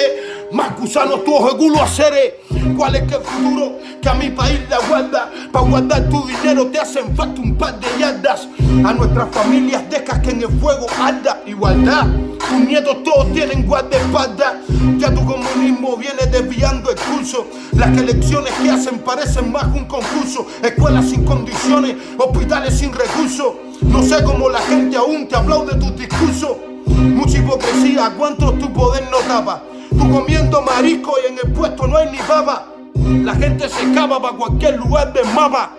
Más 0.52 0.80
gusanos 0.80 1.24
tu 1.24 1.36
ojo 1.36 1.58
culo 1.58 1.82
haceres. 1.82 2.36
¿Cuál 2.78 2.96
es 2.96 3.02
el 3.04 3.22
futuro 3.22 3.78
que 4.02 4.10
a 4.10 4.14
mi 4.14 4.30
país 4.30 4.60
le 4.70 4.76
aguarda? 4.76 5.30
Para 5.52 5.66
guardar 5.66 6.10
tu 6.10 6.26
dinero 6.26 6.68
te 6.68 6.80
hacen 6.80 7.16
falta 7.16 7.42
un 7.42 7.56
par 7.56 7.80
de 7.80 7.88
yardas. 8.00 8.48
A 8.86 8.94
nuestras 8.94 9.30
familias 9.32 9.90
dejas 9.90 10.20
que 10.20 10.32
en 10.32 10.42
el 10.42 10.60
fuego 10.60 10.88
arda 11.00 11.42
igualdad. 11.46 12.08
Tus 12.40 12.60
nietos 12.60 13.04
todos 13.04 13.34
tienen 13.34 13.68
guardaespaldas. 13.68 14.54
Ya 14.98 15.14
tu 15.14 15.26
comunismo 15.26 15.98
viene 15.98 16.26
desviando 16.32 16.92
el. 16.92 17.46
Las 17.74 17.98
elecciones 17.98 18.54
que 18.62 18.70
hacen 18.70 19.00
parecen 19.00 19.52
más 19.52 19.66
que 19.66 19.80
un 19.80 19.86
concurso. 19.86 20.48
Escuelas 20.64 21.10
sin 21.10 21.26
condiciones, 21.26 21.96
hospitales 22.18 22.78
sin 22.78 22.94
recursos. 22.94 23.48
No 23.82 24.02
sé 24.04 24.24
cómo 24.24 24.50
la 24.50 24.60
gente 24.60 24.98
aún 24.98 25.28
te 25.28 25.36
aplaude 25.36 25.76
tus 25.76 25.96
discursos. 25.96 26.58
Mucha 26.88 27.38
hipocresía, 27.38 28.14
¿cuántos 28.18 28.58
tu 28.60 28.72
poder 28.74 29.04
no 29.12 29.18
tapa? 29.28 29.64
Tú 29.90 30.10
comiendo 30.12 30.62
marisco 30.62 31.14
y 31.24 31.32
en 31.32 31.40
el 31.44 31.54
puesto 31.54 31.88
no 31.88 31.98
hay 31.98 32.10
ni 32.12 32.18
papa. 32.18 32.68
La 33.24 33.36
gente 33.36 33.70
se 33.70 33.84
escapa 33.84 34.22
para 34.22 34.36
cualquier 34.36 34.78
lugar 34.78 35.14
del 35.14 35.26
mapa. 35.34 35.72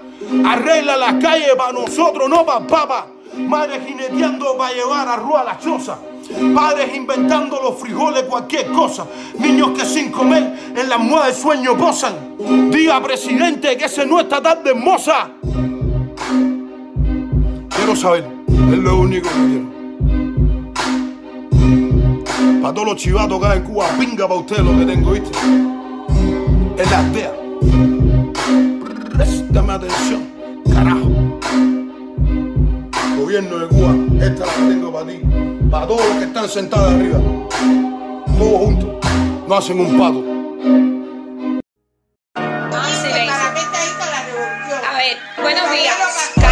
Arregla 0.47 0.97
las 0.97 1.15
calles 1.15 1.55
para 1.57 1.73
nosotros, 1.73 2.29
no 2.29 2.45
para 2.45 2.67
papa. 2.67 3.07
Madres 3.37 3.81
jineteando 3.87 4.57
para 4.57 4.75
llevar 4.75 5.09
arroz 5.09 5.41
a 5.41 5.45
la 5.45 5.59
choza. 5.59 5.99
Padres 6.55 6.95
inventando 6.95 7.61
los 7.63 7.79
frijoles, 7.81 8.25
cualquier 8.25 8.67
cosa. 8.73 9.07
Niños 9.39 9.71
que 9.77 9.85
sin 9.85 10.11
comer 10.11 10.73
en 10.77 10.89
la 10.89 10.97
almohada 10.97 11.27
del 11.27 11.35
sueño 11.35 11.77
posan. 11.77 12.37
Diga, 12.71 13.03
presidente, 13.03 13.77
que 13.77 13.87
ese 13.87 14.05
no 14.07 14.21
está 14.21 14.43
tan 14.43 14.63
de 14.63 14.71
hermosa. 14.71 15.31
Saber, 17.99 18.25
es 18.47 18.79
lo 18.79 19.01
único 19.01 19.29
que 19.29 19.35
quiero. 19.49 19.67
Para 22.63 22.73
todos 22.73 22.89
los 22.91 22.97
chivatos 22.97 23.41
que 23.41 23.47
hay 23.47 23.59
en 23.59 23.65
Cuba, 23.65 23.87
pinga 23.99 24.29
para 24.29 24.39
ustedes 24.39 24.63
lo 24.65 24.79
que 24.79 24.87
tengo, 24.87 25.11
¿viste? 25.11 25.31
Es 26.79 26.91
la 26.93 26.99
aldea. 27.01 27.33
Préstame 29.17 29.73
atención, 29.73 30.31
carajo. 30.73 31.11
gobierno 33.19 33.59
de 33.59 33.67
Cuba, 33.67 33.97
esta 34.25 34.47
la 34.47 34.53
que 34.53 34.61
tengo 34.61 34.93
para 34.93 35.07
ti, 35.07 35.21
para 35.69 35.87
todos 35.89 36.07
los 36.07 36.17
que 36.19 36.25
están 36.25 36.49
sentados 36.49 36.93
arriba. 36.93 37.19
Todos 38.39 38.59
juntos, 38.61 38.91
no 39.49 39.57
hacen 39.57 39.81
un 39.81 39.99
pato. 39.99 40.23
Silencio. 43.03 43.49
A 44.89 44.97
ver, 44.99 45.17
buenos 45.43 45.71
días. 45.73 46.48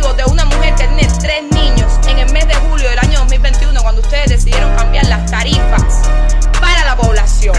De 0.00 0.24
una 0.24 0.46
mujer 0.46 0.74
tiene 0.76 1.06
tres 1.20 1.42
niños 1.42 1.92
en 2.08 2.18
el 2.18 2.32
mes 2.32 2.48
de 2.48 2.54
julio 2.54 2.88
del 2.88 2.98
año 2.98 3.18
2021 3.18 3.82
cuando 3.82 4.00
ustedes 4.00 4.30
decidieron 4.30 4.74
cambiar 4.74 5.06
las 5.06 5.30
tarifas 5.30 6.08
para 6.58 6.84
la 6.86 6.96
población. 6.96 7.54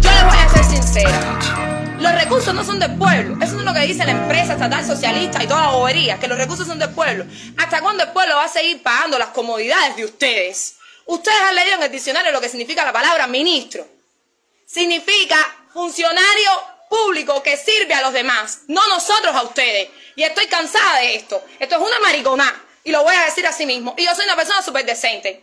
Yo 0.00 0.10
les 0.10 0.24
voy 0.24 0.38
a 0.38 0.48
ser 0.48 0.64
sincera. 0.64 1.38
Los 2.00 2.14
recursos 2.14 2.54
no 2.54 2.64
son 2.64 2.80
del 2.80 2.96
pueblo. 2.96 3.36
Eso 3.44 3.58
es 3.58 3.64
lo 3.64 3.74
que 3.74 3.80
dice 3.80 4.06
la 4.06 4.12
empresa 4.12 4.54
estatal 4.54 4.84
socialista 4.86 5.44
y 5.44 5.46
toda 5.46 5.66
la 5.66 5.72
bobería, 5.72 6.18
que 6.18 6.26
los 6.26 6.38
recursos 6.38 6.66
son 6.66 6.78
del 6.78 6.88
pueblo. 6.90 7.26
¿Hasta 7.58 7.82
cuándo 7.82 8.02
el 8.02 8.12
pueblo 8.12 8.34
va 8.36 8.44
a 8.44 8.48
seguir 8.48 8.82
pagando 8.82 9.18
las 9.18 9.28
comodidades 9.28 9.94
de 9.96 10.06
ustedes? 10.06 10.76
Ustedes 11.04 11.38
han 11.46 11.54
leído 11.54 11.76
en 11.76 11.82
el 11.82 11.92
diccionario 11.92 12.32
lo 12.32 12.40
que 12.40 12.48
significa 12.48 12.82
la 12.82 12.94
palabra 12.94 13.26
ministro. 13.26 13.86
Significa 14.64 15.36
funcionario 15.70 16.50
público 16.92 17.42
que 17.42 17.56
sirve 17.56 17.94
a 17.94 18.02
los 18.02 18.12
demás, 18.12 18.60
no 18.68 18.86
nosotros 18.88 19.34
a 19.34 19.42
ustedes. 19.42 19.88
Y 20.14 20.24
estoy 20.24 20.46
cansada 20.46 20.98
de 20.98 21.14
esto. 21.14 21.42
Esto 21.58 21.76
es 21.76 21.80
una 21.80 21.98
mariconá. 22.00 22.64
Y 22.84 22.90
lo 22.90 23.02
voy 23.02 23.14
a 23.14 23.24
decir 23.24 23.46
así 23.46 23.64
mismo. 23.64 23.94
Y 23.96 24.04
yo 24.04 24.14
soy 24.14 24.26
una 24.26 24.36
persona 24.36 24.62
súper 24.62 24.84
decente. 24.84 25.42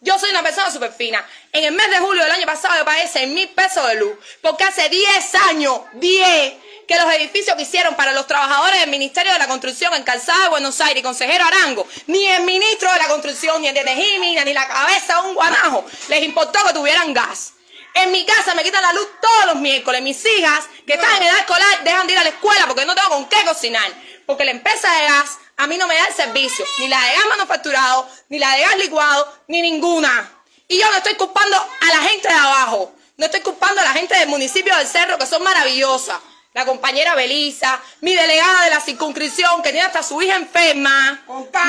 Yo 0.00 0.18
soy 0.18 0.30
una 0.30 0.42
persona 0.42 0.72
súper 0.72 0.92
fina. 0.92 1.24
En 1.52 1.64
el 1.64 1.72
mes 1.72 1.88
de 1.90 1.98
julio 1.98 2.24
del 2.24 2.32
año 2.32 2.46
pasado 2.46 2.74
yo 2.76 2.84
pagué 2.84 3.06
6 3.06 3.28
mil 3.28 3.48
pesos 3.50 3.86
de 3.86 3.94
luz. 3.94 4.16
Porque 4.42 4.64
hace 4.64 4.88
10 4.88 5.34
años, 5.50 5.80
10, 5.92 6.54
que 6.88 6.96
los 6.96 7.12
edificios 7.14 7.54
que 7.56 7.62
hicieron 7.62 7.94
para 7.94 8.12
los 8.12 8.26
trabajadores 8.26 8.80
del 8.80 8.90
Ministerio 8.90 9.32
de 9.32 9.38
la 9.38 9.46
Construcción 9.46 9.94
en 9.94 10.02
Calzada 10.02 10.44
de 10.44 10.48
Buenos 10.48 10.80
Aires 10.80 11.02
consejero 11.04 11.44
Arango, 11.44 11.86
ni 12.08 12.26
el 12.26 12.42
ministro 12.42 12.90
de 12.92 12.98
la 12.98 13.06
Construcción, 13.06 13.62
ni 13.62 13.68
el 13.68 13.74
de 13.74 13.84
Tejimina, 13.84 14.44
ni 14.44 14.52
la 14.52 14.66
cabeza 14.66 15.20
de 15.20 15.28
un 15.28 15.34
guanajo, 15.34 15.84
les 16.08 16.24
importó 16.24 16.58
que 16.66 16.72
tuvieran 16.72 17.12
gas. 17.12 17.52
En 17.94 18.12
mi 18.12 18.24
casa 18.24 18.54
me 18.54 18.62
quitan 18.62 18.82
la 18.82 18.92
luz 18.92 19.08
todos 19.20 19.46
los 19.46 19.56
miércoles. 19.56 20.02
Mis 20.02 20.24
hijas, 20.24 20.64
que 20.86 20.94
están 20.94 21.16
en 21.16 21.24
edad 21.24 21.38
escolar, 21.38 21.84
dejan 21.84 22.06
de 22.06 22.12
ir 22.12 22.18
a 22.18 22.22
la 22.22 22.30
escuela 22.30 22.66
porque 22.66 22.84
no 22.84 22.94
tengo 22.94 23.10
con 23.10 23.28
qué 23.28 23.44
cocinar. 23.44 23.90
Porque 24.26 24.44
la 24.44 24.52
empresa 24.52 24.92
de 24.92 25.02
gas 25.08 25.38
a 25.56 25.66
mí 25.66 25.76
no 25.76 25.86
me 25.88 25.94
da 25.96 26.06
el 26.06 26.14
servicio. 26.14 26.64
Ni 26.78 26.88
la 26.88 27.00
de 27.00 27.14
gas 27.14 27.26
manufacturado, 27.30 28.08
ni 28.28 28.38
la 28.38 28.52
de 28.54 28.60
gas 28.62 28.76
licuado, 28.76 29.40
ni 29.48 29.62
ninguna. 29.62 30.32
Y 30.68 30.78
yo 30.78 30.88
no 30.90 30.98
estoy 30.98 31.14
culpando 31.14 31.56
a 31.56 31.86
la 31.86 32.08
gente 32.08 32.28
de 32.28 32.34
abajo. 32.34 32.92
No 33.16 33.26
estoy 33.26 33.40
culpando 33.40 33.80
a 33.80 33.84
la 33.84 33.92
gente 33.92 34.16
del 34.16 34.28
municipio 34.28 34.76
del 34.76 34.86
Cerro, 34.86 35.18
que 35.18 35.26
son 35.26 35.42
maravillosas. 35.42 36.18
La 36.54 36.64
compañera 36.64 37.14
Belisa, 37.14 37.80
mi 38.00 38.14
delegada 38.14 38.64
de 38.64 38.70
la 38.70 38.80
circunscripción, 38.80 39.62
que 39.62 39.70
tiene 39.70 39.86
hasta 39.86 40.02
su 40.02 40.20
hija 40.22 40.36
enferma. 40.36 41.22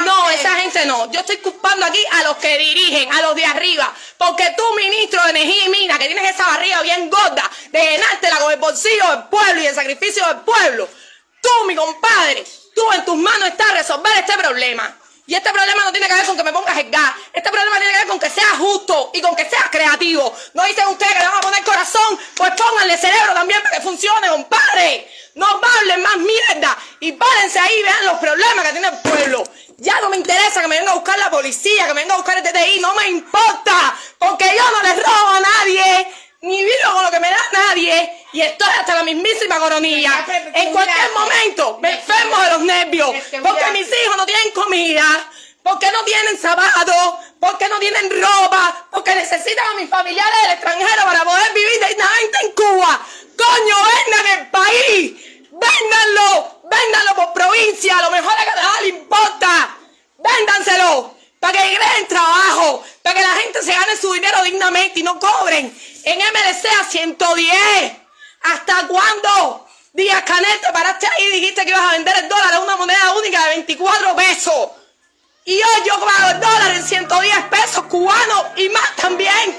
No, 0.05 0.29
esa 0.29 0.55
gente 0.55 0.85
no. 0.85 1.11
Yo 1.11 1.19
estoy 1.19 1.37
culpando 1.37 1.85
aquí 1.85 1.99
a 2.11 2.23
los 2.23 2.37
que 2.37 2.57
dirigen, 2.57 3.11
a 3.11 3.21
los 3.21 3.35
de 3.35 3.45
arriba. 3.45 3.93
Porque 4.17 4.53
tú, 4.55 4.63
ministro 4.75 5.21
de 5.23 5.31
Energía 5.31 5.65
y 5.65 5.69
Minas, 5.69 5.99
que 5.99 6.05
tienes 6.05 6.31
esa 6.31 6.47
barriga 6.47 6.81
bien 6.81 7.09
gorda, 7.09 7.51
de 7.71 7.79
llenártela 7.79 8.39
con 8.39 8.51
el 8.53 8.59
bolsillo 8.59 9.09
del 9.11 9.23
pueblo 9.25 9.61
y 9.61 9.67
el 9.67 9.75
sacrificio 9.75 10.25
del 10.27 10.37
pueblo. 10.37 10.87
Tú, 11.41 11.65
mi 11.67 11.75
compadre, 11.75 12.45
tú 12.73 12.91
en 12.93 13.05
tus 13.05 13.17
manos 13.17 13.49
está 13.49 13.65
resolver 13.73 14.13
este 14.17 14.37
problema. 14.37 14.98
Y 15.29 15.35
este 15.35 15.51
problema 15.51 15.83
no 15.83 15.91
tiene 15.91 16.07
que 16.07 16.15
ver 16.15 16.25
con 16.25 16.35
que 16.35 16.43
me 16.43 16.51
pongas 16.51 16.75
el 16.75 16.89
gas. 16.89 17.13
Este 17.31 17.51
problema 17.51 17.77
tiene 17.77 17.91
que 17.91 17.99
ver 17.99 18.07
con 18.07 18.19
que 18.19 18.31
seas 18.31 18.57
justo 18.57 19.11
y 19.13 19.21
con 19.21 19.35
que 19.35 19.47
seas 19.47 19.69
creativo. 19.69 20.35
No 20.55 20.63
dicen 20.63 20.87
ustedes 20.87 21.13
que 21.13 21.19
le 21.19 21.25
van 21.27 21.37
a 21.37 21.41
poner 21.41 21.63
corazón, 21.63 22.19
pues 22.33 22.51
pónganle 22.57 22.97
cerebro 22.97 23.31
también 23.35 23.61
para 23.61 23.75
que 23.75 23.83
funcione, 23.83 24.27
compadre. 24.27 25.07
No 25.35 25.45
hablen 25.45 26.01
más 26.01 26.17
mierda 26.17 26.75
y 26.99 27.11
párense 27.11 27.59
ahí 27.59 27.75
y 27.79 27.83
vean 27.83 28.05
los 28.07 28.17
problemas 28.17 28.65
que 28.65 28.71
tiene 28.71 28.87
el 28.87 28.97
pueblo. 28.97 29.43
Ya 29.77 30.01
no 30.01 30.09
me 30.09 30.17
interesa 30.17 30.61
que 30.61 30.67
me 30.67 30.79
venga 30.79 30.93
a 30.93 30.95
buscar 30.95 31.19
la 31.19 31.29
policía, 31.29 31.85
que 31.85 31.93
me 31.93 32.01
venga 32.01 32.15
a 32.15 32.17
buscar 32.17 32.35
el 32.35 32.43
TTI, 32.43 32.79
no 32.79 32.95
me 32.95 33.09
importa, 33.09 33.95
porque 34.17 34.45
yo 34.57 34.71
no 34.71 34.81
les 34.81 34.95
robo 34.95 35.27
a 35.27 35.39
nadie, 35.41 36.07
ni 36.41 36.63
vivo 36.63 36.91
con 36.91 37.03
lo 37.03 37.11
que 37.11 37.19
me 37.19 37.29
da 37.29 37.39
nadie, 37.53 38.18
y 38.31 38.41
estoy 38.41 38.69
hasta 38.79 38.95
la 38.95 39.03
mismísima 39.03 39.59
coronilla. 39.59 40.25
En 40.53 40.71
cualquier 40.71 41.11
momento 41.13 41.79
me 41.81 41.91
enfermo 41.93 42.37
de 42.39 42.49
los 42.51 42.61
nervios, 42.61 43.15
porque 43.41 43.65
mis 43.71 43.87
hijos 43.87 44.17
no 44.17 44.25
tienen 44.25 44.51
comida, 44.51 45.29
porque 45.63 45.91
no 45.91 46.03
tienen 46.03 46.37
zapatos, 46.37 47.13
porque 47.39 47.67
no 47.69 47.79
tienen 47.79 48.21
ropa, 48.21 48.87
porque 48.91 49.15
necesitan 49.15 49.67
a 49.67 49.73
mis 49.75 49.89
familiares 49.89 50.41
del 50.43 50.51
extranjero 50.51 51.05
para 51.05 51.23
poder 51.23 51.53
vivir 51.53 51.87
dignamente 51.87 52.37
en 52.43 52.51
Cuba. 52.51 53.01
Coño, 53.37 53.75
vendan 53.95 54.39
el 54.39 54.47
país, 54.47 55.13
véndanlo, 55.51 56.61
véndanlo 56.63 57.15
por 57.15 57.33
provincia, 57.33 57.97
a 57.97 58.01
lo 58.03 58.11
mejor 58.11 58.33
a 58.33 58.45
cada 58.45 58.81
le 58.81 58.87
importa. 58.89 59.77
Véndanselo, 60.17 61.15
para 61.39 61.53
que 61.53 61.75
creen 61.75 62.07
trabajo, 62.07 62.83
para 63.01 63.15
que 63.15 63.21
la 63.21 63.33
gente 63.35 63.63
se 63.63 63.73
gane 63.73 63.95
su 63.95 64.11
dinero 64.13 64.43
dignamente 64.43 64.99
y 64.99 65.03
no 65.03 65.19
cobren 65.19 65.73
en 66.03 66.19
MLC 66.19 66.65
a 66.79 66.83
110. 66.83 68.08
¿Hasta 68.41 68.87
cuándo? 68.87 69.67
Díaz 69.93 70.23
Canel, 70.23 70.59
te 70.61 70.71
paraste 70.71 71.07
ahí 71.07 71.25
y 71.25 71.39
dijiste 71.39 71.63
que 71.63 71.69
ibas 71.69 71.81
a 71.81 71.91
vender 71.93 72.15
el 72.17 72.29
dólar 72.29 72.53
a 72.53 72.59
una 72.59 72.75
moneda 72.77 73.13
única 73.17 73.43
de 73.45 73.49
24 73.55 74.15
pesos. 74.15 74.69
Y 75.45 75.55
hoy 75.55 75.83
yo 75.85 75.93
pago 75.99 76.29
el 76.31 76.39
dólar 76.39 76.75
en 76.75 76.83
110 76.83 77.45
pesos 77.45 77.83
cubanos 77.85 78.45
y 78.55 78.69
más 78.69 78.95
también. 78.95 79.57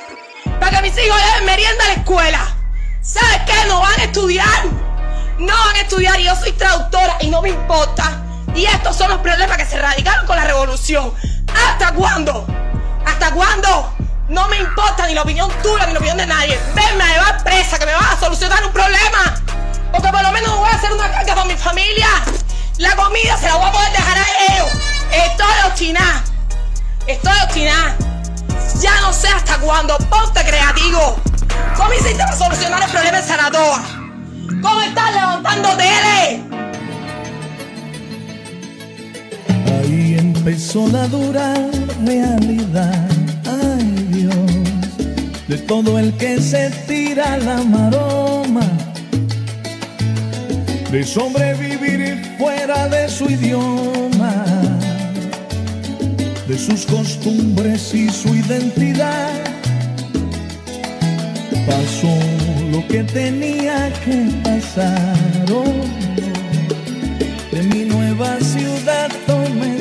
Para 0.58 0.76
que 0.76 0.82
mis 0.82 0.98
hijos 0.98 1.20
lleven 1.20 1.44
merienda 1.44 1.84
a 1.84 1.88
la 1.88 1.94
escuela. 1.94 2.56
¿Sabes 3.02 3.40
qué? 3.46 3.66
No 3.66 3.80
van 3.80 4.00
a 4.00 4.04
estudiar. 4.04 4.64
No 5.38 5.56
van 5.56 5.76
a 5.76 5.80
estudiar 5.80 6.20
y 6.20 6.24
yo 6.24 6.36
soy 6.36 6.52
traductora 6.52 7.16
y 7.20 7.28
no 7.28 7.42
me 7.42 7.48
importa. 7.48 8.22
Y 8.54 8.66
estos 8.66 8.96
son 8.96 9.10
los 9.10 9.18
problemas 9.20 9.56
que 9.56 9.66
se 9.66 9.76
erradicaron 9.76 10.26
con 10.26 10.36
la 10.36 10.44
revolución. 10.44 11.12
¿Hasta 11.54 11.92
cuándo? 11.92 12.46
¿Hasta 13.04 13.32
cuándo? 13.32 13.99
No 14.30 14.46
me 14.46 14.58
importa 14.58 15.08
ni 15.08 15.14
la 15.14 15.22
opinión 15.22 15.50
tuya 15.60 15.86
ni 15.86 15.92
la 15.92 15.98
opinión 15.98 16.16
de 16.16 16.24
nadie. 16.24 16.56
Venme 16.72 17.02
a 17.02 17.14
llevar 17.14 17.42
presa 17.42 17.80
que 17.80 17.84
me 17.84 17.92
vas 17.94 18.14
a 18.14 18.20
solucionar 18.20 18.64
un 18.64 18.72
problema. 18.72 19.34
Porque 19.90 20.08
por 20.08 20.22
lo 20.22 20.30
menos 20.30 20.56
voy 20.56 20.70
a 20.70 20.76
hacer 20.76 20.92
una 20.92 21.10
carga 21.10 21.34
con 21.34 21.48
mi 21.48 21.56
familia. 21.56 22.06
La 22.78 22.94
comida 22.94 23.36
se 23.36 23.48
la 23.48 23.56
voy 23.56 23.66
a 23.68 23.72
poder 23.72 23.90
dejar 23.90 24.18
a 24.18 24.54
ellos. 24.54 24.68
Estoy 25.10 25.66
obstinada. 25.66 26.22
Estoy 27.08 27.36
obstinada. 27.44 27.96
Ya 28.80 29.00
no 29.00 29.12
sé 29.12 29.26
hasta 29.26 29.58
cuándo. 29.58 29.98
Ponte 29.98 30.44
creativo. 30.44 31.16
¿Cómo 31.76 31.92
hiciste 31.92 32.22
para 32.22 32.36
solucionar 32.36 32.84
el 32.84 32.90
problema 32.90 33.18
en 33.18 33.26
Saratoga? 33.26 33.82
¿Cómo 34.62 34.80
estás 34.82 35.12
levantando 35.12 35.70
tele? 35.76 36.42
Ahí 39.66 40.16
empezó 40.16 40.86
la 40.86 41.08
dura 41.08 41.52
realidad, 42.04 43.08
de 45.50 45.58
todo 45.58 45.98
el 45.98 46.12
que 46.12 46.40
se 46.40 46.70
tira 46.86 47.36
la 47.38 47.60
maroma, 47.64 48.68
de 50.92 51.02
sobrevivir 51.02 52.24
fuera 52.38 52.88
de 52.88 53.08
su 53.08 53.28
idioma, 53.28 54.44
de 56.46 56.56
sus 56.56 56.86
costumbres 56.86 57.92
y 57.92 58.08
su 58.10 58.32
identidad. 58.32 59.32
Pasó 61.66 62.16
lo 62.70 62.86
que 62.86 63.02
tenía 63.02 63.92
que 64.04 64.30
pasar. 64.44 65.16
de 67.50 67.62
mi 67.64 67.86
nueva 67.86 68.38
ciudad 68.38 69.10
tomé 69.26 69.79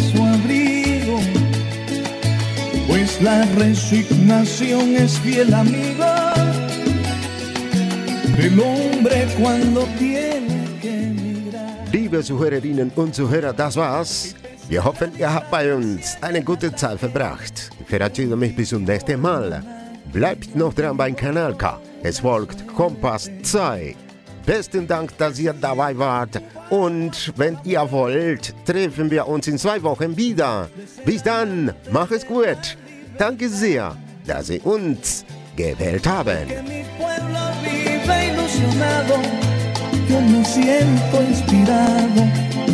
la 3.21 3.45
resignación 3.57 4.95
es 4.95 5.19
fiel 5.19 5.53
amigo 5.53 6.05
del 8.37 8.59
hombre 8.59 9.27
cuando 9.37 9.85
tiene 9.97 10.59
Liebe 11.91 12.23
Zuhörerinnen 12.23 12.91
und 12.95 13.15
Zuhörer, 13.15 13.51
das 13.51 13.75
war's. 13.75 14.35
Wir 14.67 14.83
hoffen, 14.83 15.11
ihr 15.17 15.33
habt 15.33 15.49
bei 15.49 15.73
uns 15.73 16.17
eine 16.21 16.43
gute 16.43 16.73
Zeit 16.75 16.99
verbracht. 16.99 17.71
Ich 17.79 17.87
verabschiede 17.87 18.35
mich 18.35 18.55
bis 18.55 18.69
zum 18.69 18.83
nächsten 18.83 19.19
Mal. 19.19 19.63
Bleibt 20.13 20.55
noch 20.55 20.73
dran 20.73 20.95
beim 20.95 21.15
Kanal 21.15 21.55
K. 21.57 21.81
Es 22.03 22.19
folgt 22.19 22.67
Kompass 22.67 23.31
2. 23.41 23.95
Besten 24.45 24.87
Dank, 24.87 25.17
dass 25.17 25.39
ihr 25.39 25.53
dabei 25.53 25.97
wart. 25.97 26.41
Und 26.69 27.33
wenn 27.35 27.57
ihr 27.63 27.91
wollt, 27.91 28.53
treffen 28.65 29.09
wir 29.09 29.27
uns 29.27 29.47
in 29.47 29.57
zwei 29.57 29.81
Wochen 29.81 30.15
wieder. 30.15 30.69
Bis 31.05 31.23
dann, 31.23 31.73
mach 31.91 32.11
es 32.11 32.25
gut. 32.25 32.77
Danke 33.19 33.49
sehr, 33.49 33.97
dass 34.25 34.47
Sie 34.47 34.61
uns 34.63 35.25
gewählt 35.57 36.07
haben. 36.07 36.47
mi 36.63 36.85
pueblo 36.97 37.39
vive 37.61 38.27
ilusionado, 38.31 39.15
yo 40.07 40.21
me 40.21 40.45
siento 40.45 41.21
inspirado 41.27 42.23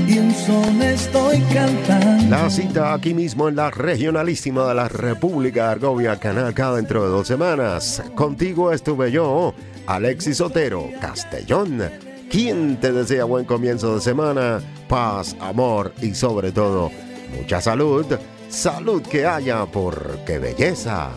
y 0.07 0.19
un 0.19 0.31
son 0.31 0.83
estoy 0.83 1.39
cantando. 1.51 2.29
La 2.29 2.47
cita 2.51 2.93
aquí 2.93 3.15
mismo 3.15 3.49
en 3.49 3.55
la 3.55 3.71
regionalísima 3.71 4.67
de 4.67 4.75
la 4.75 4.87
República 4.87 5.63
de 5.63 5.71
Argovia, 5.71 6.19
Canal 6.19 6.53
K 6.53 6.75
dentro 6.75 7.03
de 7.03 7.09
dos 7.09 7.27
semanas. 7.27 8.03
Contigo 8.13 8.71
estuve 8.71 9.11
yo, 9.11 9.55
Alexis 9.87 10.41
Otero, 10.41 10.91
Castellón. 11.01 11.81
Quien 12.29 12.79
te 12.79 12.91
desea 12.91 13.23
buen 13.23 13.45
comienzo 13.45 13.95
de 13.95 14.01
semana, 14.01 14.61
paz, 14.87 15.35
amor 15.39 15.91
y 16.03 16.13
sobre 16.13 16.51
todo 16.51 16.91
mucha 17.35 17.59
salud. 17.61 18.05
Salud 18.49 19.01
que 19.03 19.25
haya 19.25 19.65
porque 19.65 20.39
belleza, 20.39 21.11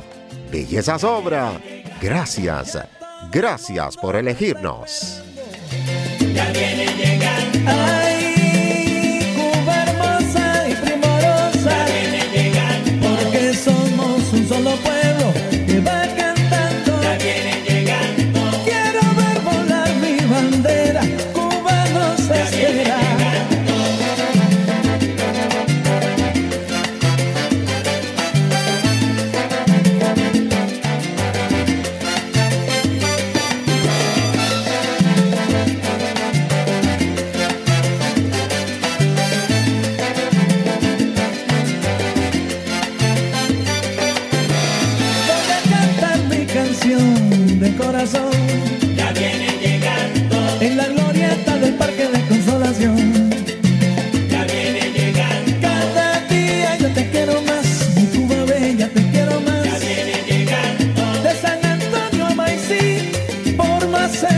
belleza 0.51 0.99
sobra. 0.99 1.53
Gracias, 2.01 2.79
gracias 3.31 3.97
por 3.97 4.17
elegirnos. 4.17 5.23
Por 64.09 64.38